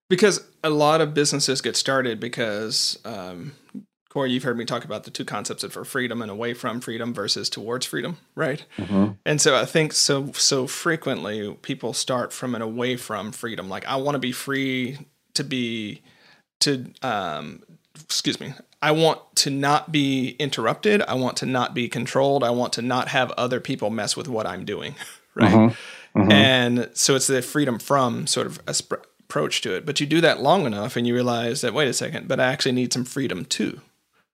[0.09, 3.53] because a lot of businesses get started because um,
[4.09, 6.81] Cory, you've heard me talk about the two concepts of for freedom and away from
[6.81, 8.65] freedom versus towards freedom, right?
[8.79, 9.09] Mm-hmm.
[9.27, 13.69] And so I think so so frequently people start from an away from freedom.
[13.69, 15.01] Like I want to be free
[15.35, 16.01] to be
[16.61, 17.63] to um
[18.05, 18.55] excuse me
[18.87, 21.03] i want to not be interrupted.
[21.03, 22.43] I want to not be controlled.
[22.45, 24.95] I want to not have other people mess with what i'm doing
[25.35, 25.53] right?
[25.53, 26.21] Mm-hmm.
[26.21, 26.33] Mm-hmm.
[26.33, 29.85] and so it's the freedom from sort of approach to it.
[29.85, 32.47] But you do that long enough and you realize that wait a second but i
[32.53, 33.81] actually need some freedom too.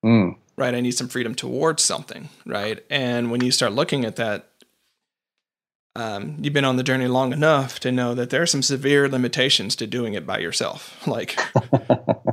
[0.05, 0.37] Mm.
[0.57, 0.75] right?
[0.75, 2.85] I need some freedom towards something right?
[2.91, 4.51] And when you start looking at that
[5.95, 9.09] um, you've been on the journey long enough to know that there are some severe
[9.09, 10.99] limitations to doing it by yourself.
[11.07, 11.39] Like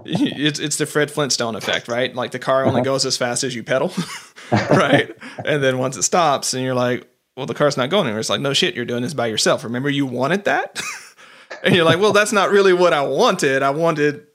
[0.05, 2.16] it's it's the Fred Flintstone effect, right?
[2.16, 2.91] Like the car only uh-huh.
[2.91, 3.91] goes as fast as you pedal,
[4.51, 5.14] right?
[5.43, 8.30] And then once it stops, and you're like, "Well, the car's not going anywhere." It's
[8.30, 10.82] like, "No shit, you're doing this by yourself." Remember, you wanted that,
[11.64, 13.64] and you're like, "Well, that's not really what I wanted.
[13.64, 14.28] I wanted."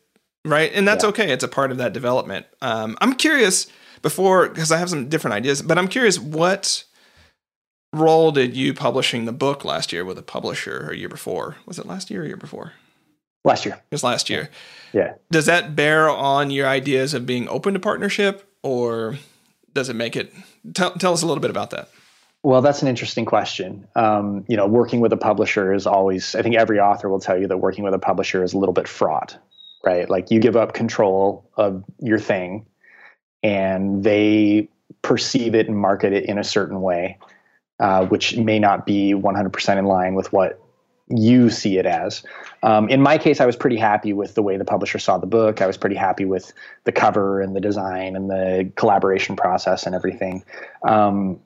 [0.44, 1.10] Right, and that's yeah.
[1.10, 1.32] okay.
[1.32, 2.44] It's a part of that development.
[2.60, 3.66] Um, I'm curious
[4.02, 6.84] before because I have some different ideas, but I'm curious what
[7.94, 11.56] role did you publishing the book last year with a publisher or year before?
[11.66, 12.72] Was it last year or year before?
[13.44, 13.74] Last year.
[13.74, 14.50] It was last year.
[14.92, 15.14] Yeah.
[15.30, 19.18] Does that bear on your ideas of being open to partnership or
[19.72, 20.32] does it make it?
[20.72, 21.88] Tell, tell us a little bit about that.
[22.42, 23.86] Well, that's an interesting question.
[23.96, 27.38] Um, you know, working with a publisher is always, I think every author will tell
[27.38, 29.38] you that working with a publisher is a little bit fraught,
[29.84, 30.08] right?
[30.08, 32.66] Like you give up control of your thing
[33.42, 34.68] and they
[35.02, 37.18] perceive it and market it in a certain way
[37.80, 40.60] uh, which may not be 100% in line with what
[41.08, 42.22] you see it as.
[42.62, 45.26] Um, in my case, I was pretty happy with the way the publisher saw the
[45.26, 45.60] book.
[45.60, 46.52] I was pretty happy with
[46.84, 50.44] the cover and the design and the collaboration process and everything.
[50.86, 51.40] Um,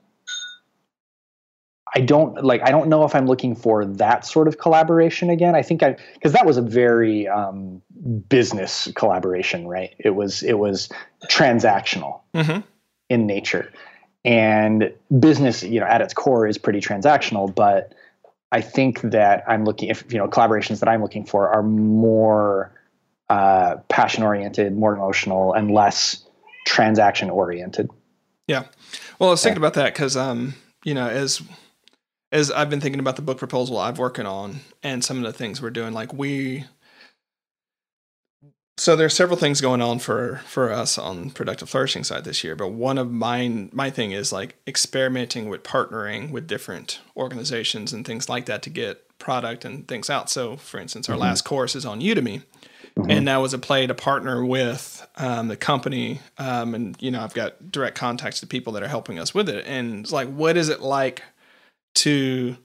[1.95, 2.61] I don't like.
[2.63, 5.55] I don't know if I'm looking for that sort of collaboration again.
[5.55, 7.81] I think I because that was a very um,
[8.29, 9.95] business collaboration, right?
[9.99, 10.91] It was it was
[11.31, 12.61] transactional mm-hmm.
[13.09, 13.73] in nature
[14.29, 17.95] and business you know at its core is pretty transactional but
[18.53, 22.71] i think that i'm looking if you know collaborations that i'm looking for are more
[23.31, 26.25] uh, passion oriented more emotional and less
[26.67, 27.91] transaction oriented
[28.47, 28.65] yeah
[29.19, 29.67] well i was thinking yeah.
[29.67, 30.55] about that because um
[30.85, 31.41] you know as
[32.31, 35.33] as i've been thinking about the book proposal i've working on and some of the
[35.33, 36.65] things we're doing like we
[38.79, 42.45] so there are several things going on for for us on productive flourishing side this
[42.45, 47.93] year but one of mine my thing is like experimenting with partnering with different organizations
[47.93, 51.23] and things like that to get product and things out so for instance our mm-hmm.
[51.23, 52.43] last course is on udemy
[52.97, 53.11] mm-hmm.
[53.11, 57.21] and that was a play to partner with um, the company um, and you know
[57.21, 60.29] i've got direct contacts to people that are helping us with it and it's like
[60.29, 61.23] what is it like
[61.95, 62.57] to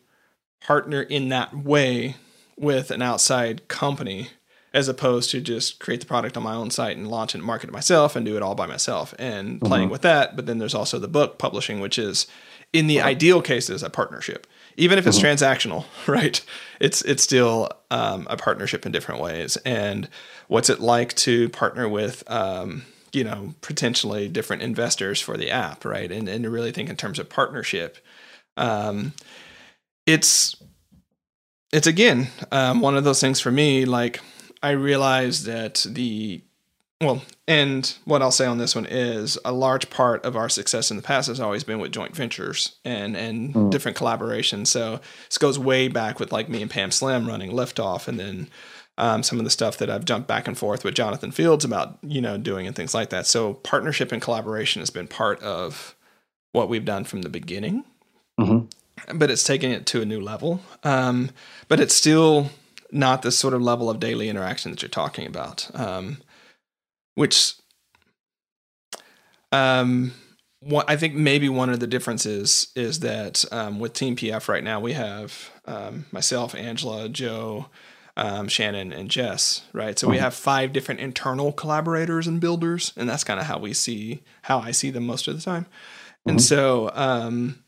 [0.62, 2.16] partner in that way
[2.56, 4.30] with an outside company
[4.74, 7.46] as opposed to just create the product on my own site and launch it and
[7.46, 9.68] market it myself and do it all by myself and mm-hmm.
[9.68, 10.36] playing with that.
[10.36, 12.26] But then there's also the book publishing, which is
[12.72, 14.48] in the ideal cases a partnership.
[14.76, 15.28] Even if it's mm-hmm.
[15.28, 16.44] transactional, right?
[16.80, 19.58] It's it's still um, a partnership in different ways.
[19.58, 20.10] And
[20.48, 25.86] what's it like to partner with um, you know potentially different investors for the app,
[25.86, 26.12] right?
[26.12, 27.98] And and to really think in terms of partnership.
[28.58, 29.14] Um,
[30.06, 30.56] it's
[31.72, 33.86] it's again um, one of those things for me.
[33.86, 34.20] Like
[34.64, 36.42] I realized that the
[37.02, 40.90] well, and what I'll say on this one is a large part of our success
[40.90, 43.70] in the past has always been with joint ventures and and mm.
[43.70, 44.68] different collaborations.
[44.68, 48.48] So this goes way back with like me and Pam Slim running Liftoff, and then
[48.98, 51.98] um, some of the stuff that I've jumped back and forth with Jonathan Fields about
[52.02, 53.28] you know doing and things like that.
[53.28, 55.96] So partnership and collaboration has been part of
[56.54, 57.84] what we've done from the beginning.
[58.40, 58.66] Mm-hmm
[59.14, 60.62] but it's taking it to a new level.
[60.84, 61.32] Um,
[61.68, 62.50] but it's still
[62.94, 66.18] not the sort of level of daily interaction that you're talking about, um,
[67.16, 67.56] which
[69.52, 70.14] um,
[70.60, 74.64] what I think maybe one of the differences is that um, with Team PF right
[74.64, 77.68] now we have um, myself, Angela, Joe,
[78.16, 79.64] um, Shannon, and Jess.
[79.74, 80.24] Right, so we mm-hmm.
[80.24, 84.60] have five different internal collaborators and builders, and that's kind of how we see how
[84.60, 85.66] I see them most of the time.
[86.26, 86.44] And mm-hmm.
[86.44, 87.63] so um,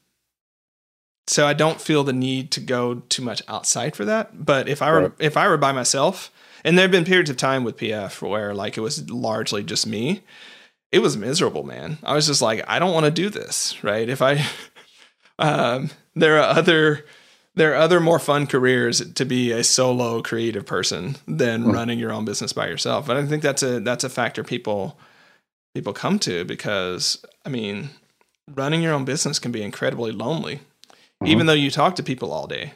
[1.28, 4.45] so I don't feel the need to go too much outside for that.
[4.45, 5.11] But if I were right.
[5.19, 6.32] if I were by myself,
[6.63, 9.88] and there have been periods of time with PF where like it was largely just
[9.88, 10.23] me,
[10.91, 11.97] it was miserable, man.
[12.03, 14.07] I was just like, I don't want to do this, right?
[14.07, 14.45] If I
[15.39, 17.05] um there are other
[17.55, 21.73] there are other more fun careers to be a solo creative person than mm.
[21.73, 23.09] running your own business by yourself.
[23.09, 24.99] And I think that's a that's a factor people
[25.73, 27.89] people come to because I mean,
[28.53, 30.59] running your own business can be incredibly lonely
[31.26, 31.32] mm-hmm.
[31.32, 32.73] even though you talk to people all day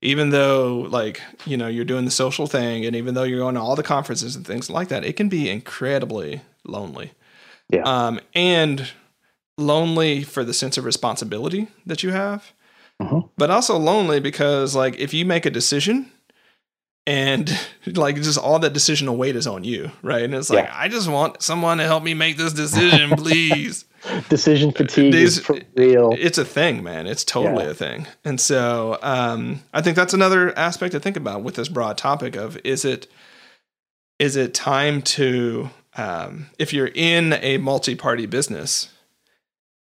[0.00, 3.54] even though like you know you're doing the social thing and even though you're going
[3.54, 7.12] to all the conferences and things like that it can be incredibly lonely
[7.68, 8.90] yeah um and
[9.56, 12.52] lonely for the sense of responsibility that you have
[13.00, 13.26] mm-hmm.
[13.36, 16.10] but also lonely because like if you make a decision
[17.06, 20.76] and like just all that decisional weight is on you right and it's like yeah.
[20.76, 23.84] i just want someone to help me make this decision please
[24.28, 26.14] decision fatigue These, is for real.
[26.18, 27.06] It's a thing, man.
[27.06, 27.70] It's totally yeah.
[27.70, 28.06] a thing.
[28.24, 32.36] And so um, I think that's another aspect to think about with this broad topic
[32.36, 33.06] of is it
[34.18, 38.88] is it time to um, if you're in a multi-party business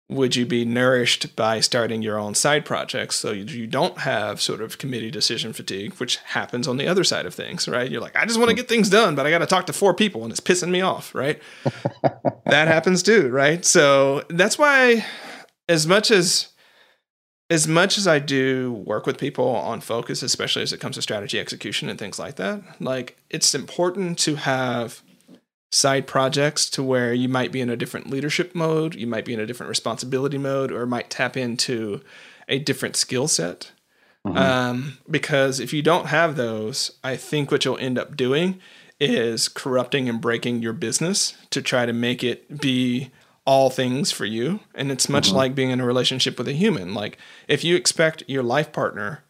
[0.09, 3.15] would you be nourished by starting your own side projects?
[3.15, 7.25] So you don't have sort of committee decision fatigue which happens on the other side
[7.25, 7.89] of things right?
[7.89, 8.61] You're like i just want to hmm.
[8.61, 10.81] get things done but i got to talk to four people and it's pissing me
[10.81, 11.41] off right?
[12.45, 13.63] That happens too right?
[13.63, 15.05] So that's why
[15.67, 16.49] as much as
[17.51, 21.01] as much as i do work with people on focus especially as it comes to
[21.01, 25.01] strategy execution and things like that like it's important to have
[25.71, 29.33] side projects to where you might be in a different leadership mode, you might be
[29.33, 32.01] in a different responsibility mode, or might tap into
[32.47, 33.71] a different skill set.
[34.25, 34.37] Mm-hmm.
[34.37, 38.59] Um, because if you don't have those, I think what you'll end up doing
[38.99, 43.11] is corrupting and breaking your business to try to make it be
[43.45, 44.59] all things for you.
[44.75, 45.37] And it's much mm-hmm.
[45.37, 46.93] like being in a relationship with a human.
[46.93, 47.17] Like
[47.47, 49.23] if you expect your life partner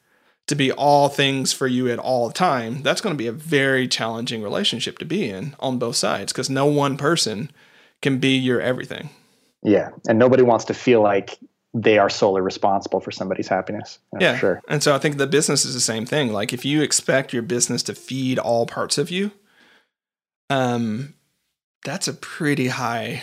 [0.49, 3.87] to be all things for you at all time, that's going to be a very
[3.87, 7.51] challenging relationship to be in on both sides because no one person
[8.01, 9.11] can be your everything.
[9.61, 9.91] Yeah.
[10.07, 11.37] And nobody wants to feel like
[11.75, 13.99] they are solely responsible for somebody's happiness.
[14.19, 14.37] yeah.
[14.37, 14.59] Sure.
[14.67, 16.33] And so I think the business is the same thing.
[16.33, 19.29] Like if you expect your business to feed all parts of you,
[20.49, 21.13] um,
[21.85, 23.21] that's a pretty high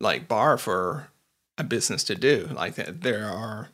[0.00, 1.08] like bar for
[1.56, 2.50] a business to do.
[2.52, 3.70] Like there are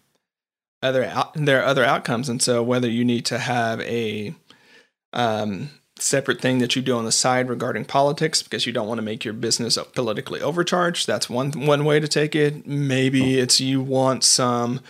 [0.84, 4.34] other out, there are other outcomes, and so whether you need to have a
[5.12, 8.98] um, separate thing that you do on the side regarding politics because you don't want
[8.98, 11.06] to make your business politically overcharged.
[11.06, 12.66] That's one one way to take it.
[12.66, 14.80] Maybe it's you want some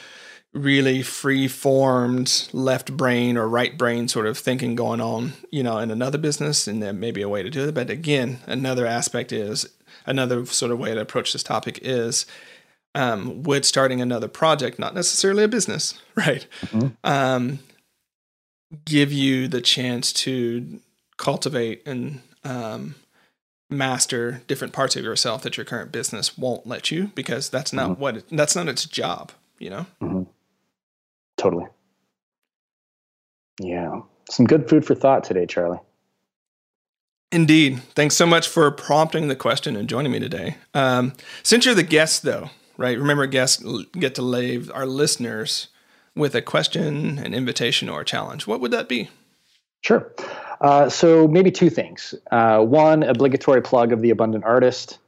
[0.52, 5.78] really free formed left brain or right brain sort of thinking going on, you know,
[5.78, 7.74] in another business, and there may be a way to do it.
[7.74, 9.68] But again, another aspect is
[10.06, 12.24] another sort of way to approach this topic is
[12.94, 16.88] um, would starting another project, not necessarily a business, right, mm-hmm.
[17.04, 17.58] um,
[18.84, 20.80] give you the chance to
[21.16, 22.94] cultivate and um,
[23.70, 27.90] master different parts of yourself that your current business won't let you because that's not
[27.90, 28.00] mm-hmm.
[28.00, 29.86] what it, that's not its job, you know.
[30.00, 30.22] Mm-hmm.
[31.36, 31.66] Totally.
[33.60, 35.80] Yeah, some good food for thought today, Charlie.
[37.34, 37.82] Indeed.
[37.96, 40.56] Thanks so much for prompting the question and joining me today.
[40.72, 42.98] Um, since you're the guest, though, right?
[42.98, 43.62] Remember, guests
[43.92, 45.68] get to leave our listeners
[46.16, 48.46] with a question, an invitation, or a challenge.
[48.46, 49.10] What would that be?
[49.80, 50.12] Sure.
[50.60, 52.14] Uh, so maybe two things.
[52.30, 54.98] Uh, one, obligatory plug of the Abundant Artist.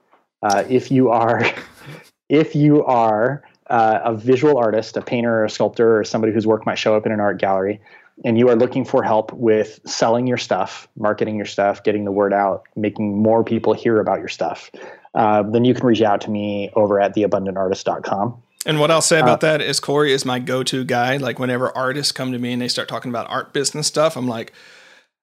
[0.43, 1.43] Uh, if you are,
[2.29, 6.47] if you are uh, a visual artist, a painter, or a sculptor, or somebody whose
[6.47, 7.81] work might show up in an art gallery,
[8.25, 12.13] and you are looking for help with selling your stuff, marketing your stuff, getting the
[12.13, 14.71] word out, making more people hear about your stuff,
[15.17, 18.43] uh, then you can reach out to me over at theabundantartist.com.
[18.67, 21.17] And what I'll say about uh, that is Cory is my go-to guy.
[21.17, 24.29] Like whenever artists come to me and they start talking about art business stuff, I'm
[24.29, 24.53] like,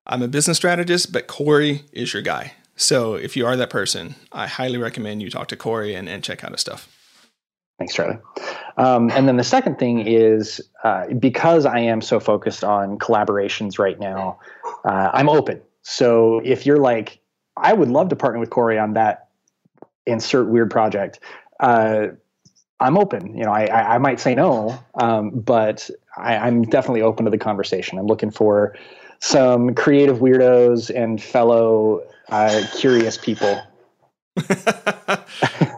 [0.07, 2.53] I'm a business strategist, but Cory is your guy.
[2.75, 6.23] So if you are that person, I highly recommend you talk to Cory and, and
[6.23, 6.87] check out his stuff.
[7.77, 8.17] Thanks, Charlie.
[8.77, 13.77] Um, and then the second thing is uh, because I am so focused on collaborations
[13.77, 14.39] right now,
[14.85, 15.61] uh, I'm open.
[15.81, 17.19] So if you're like,
[17.57, 19.27] I would love to partner with Cory on that
[20.05, 21.19] insert weird project.
[21.59, 22.07] Uh,
[22.79, 23.37] I'm open.
[23.37, 27.31] You know, I, I, I might say no, um, but I, I'm definitely open to
[27.31, 27.97] the conversation.
[27.97, 28.75] I'm looking for
[29.19, 33.61] some creative weirdos and fellow uh, curious people.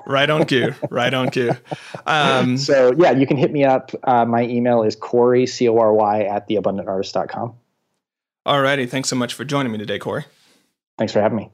[0.08, 0.74] right on cue.
[0.90, 1.52] Right on cue.
[2.08, 3.92] Um, so yeah, you can hit me up.
[4.04, 7.54] Uh, my email is Cory C O R Y at theabundantartist.com.
[8.48, 10.26] Alrighty, thanks so much for joining me today, Cory.
[10.98, 11.50] Thanks for having me.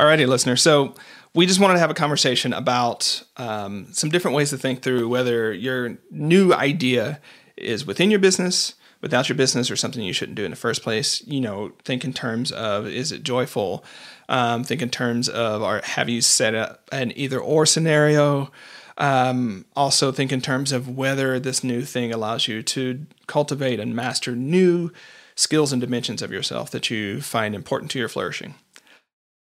[0.00, 0.56] Alrighty, listener.
[0.56, 0.94] So
[1.34, 5.06] we just wanted to have a conversation about um, some different ways to think through
[5.10, 7.20] whether your new idea
[7.58, 10.82] is within your business, without your business, or something you shouldn't do in the first
[10.82, 11.22] place.
[11.26, 13.84] You know, think in terms of is it joyful?
[14.30, 18.50] Um, think in terms of are, have you set up an either or scenario?
[18.96, 23.94] Um, also, think in terms of whether this new thing allows you to cultivate and
[23.94, 24.92] master new
[25.34, 28.54] skills and dimensions of yourself that you find important to your flourishing.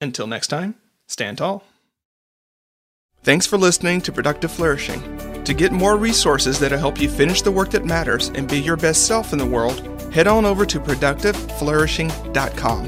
[0.00, 0.74] Until next time,
[1.06, 1.62] stand tall.
[3.22, 5.02] Thanks for listening to Productive Flourishing.
[5.44, 8.76] To get more resources that'll help you finish the work that matters and be your
[8.76, 9.80] best self in the world,
[10.12, 12.86] head on over to productiveflourishing.com.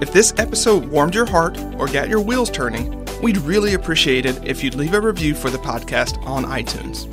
[0.00, 4.44] If this episode warmed your heart or got your wheels turning, we'd really appreciate it
[4.44, 7.08] if you'd leave a review for the podcast on iTunes.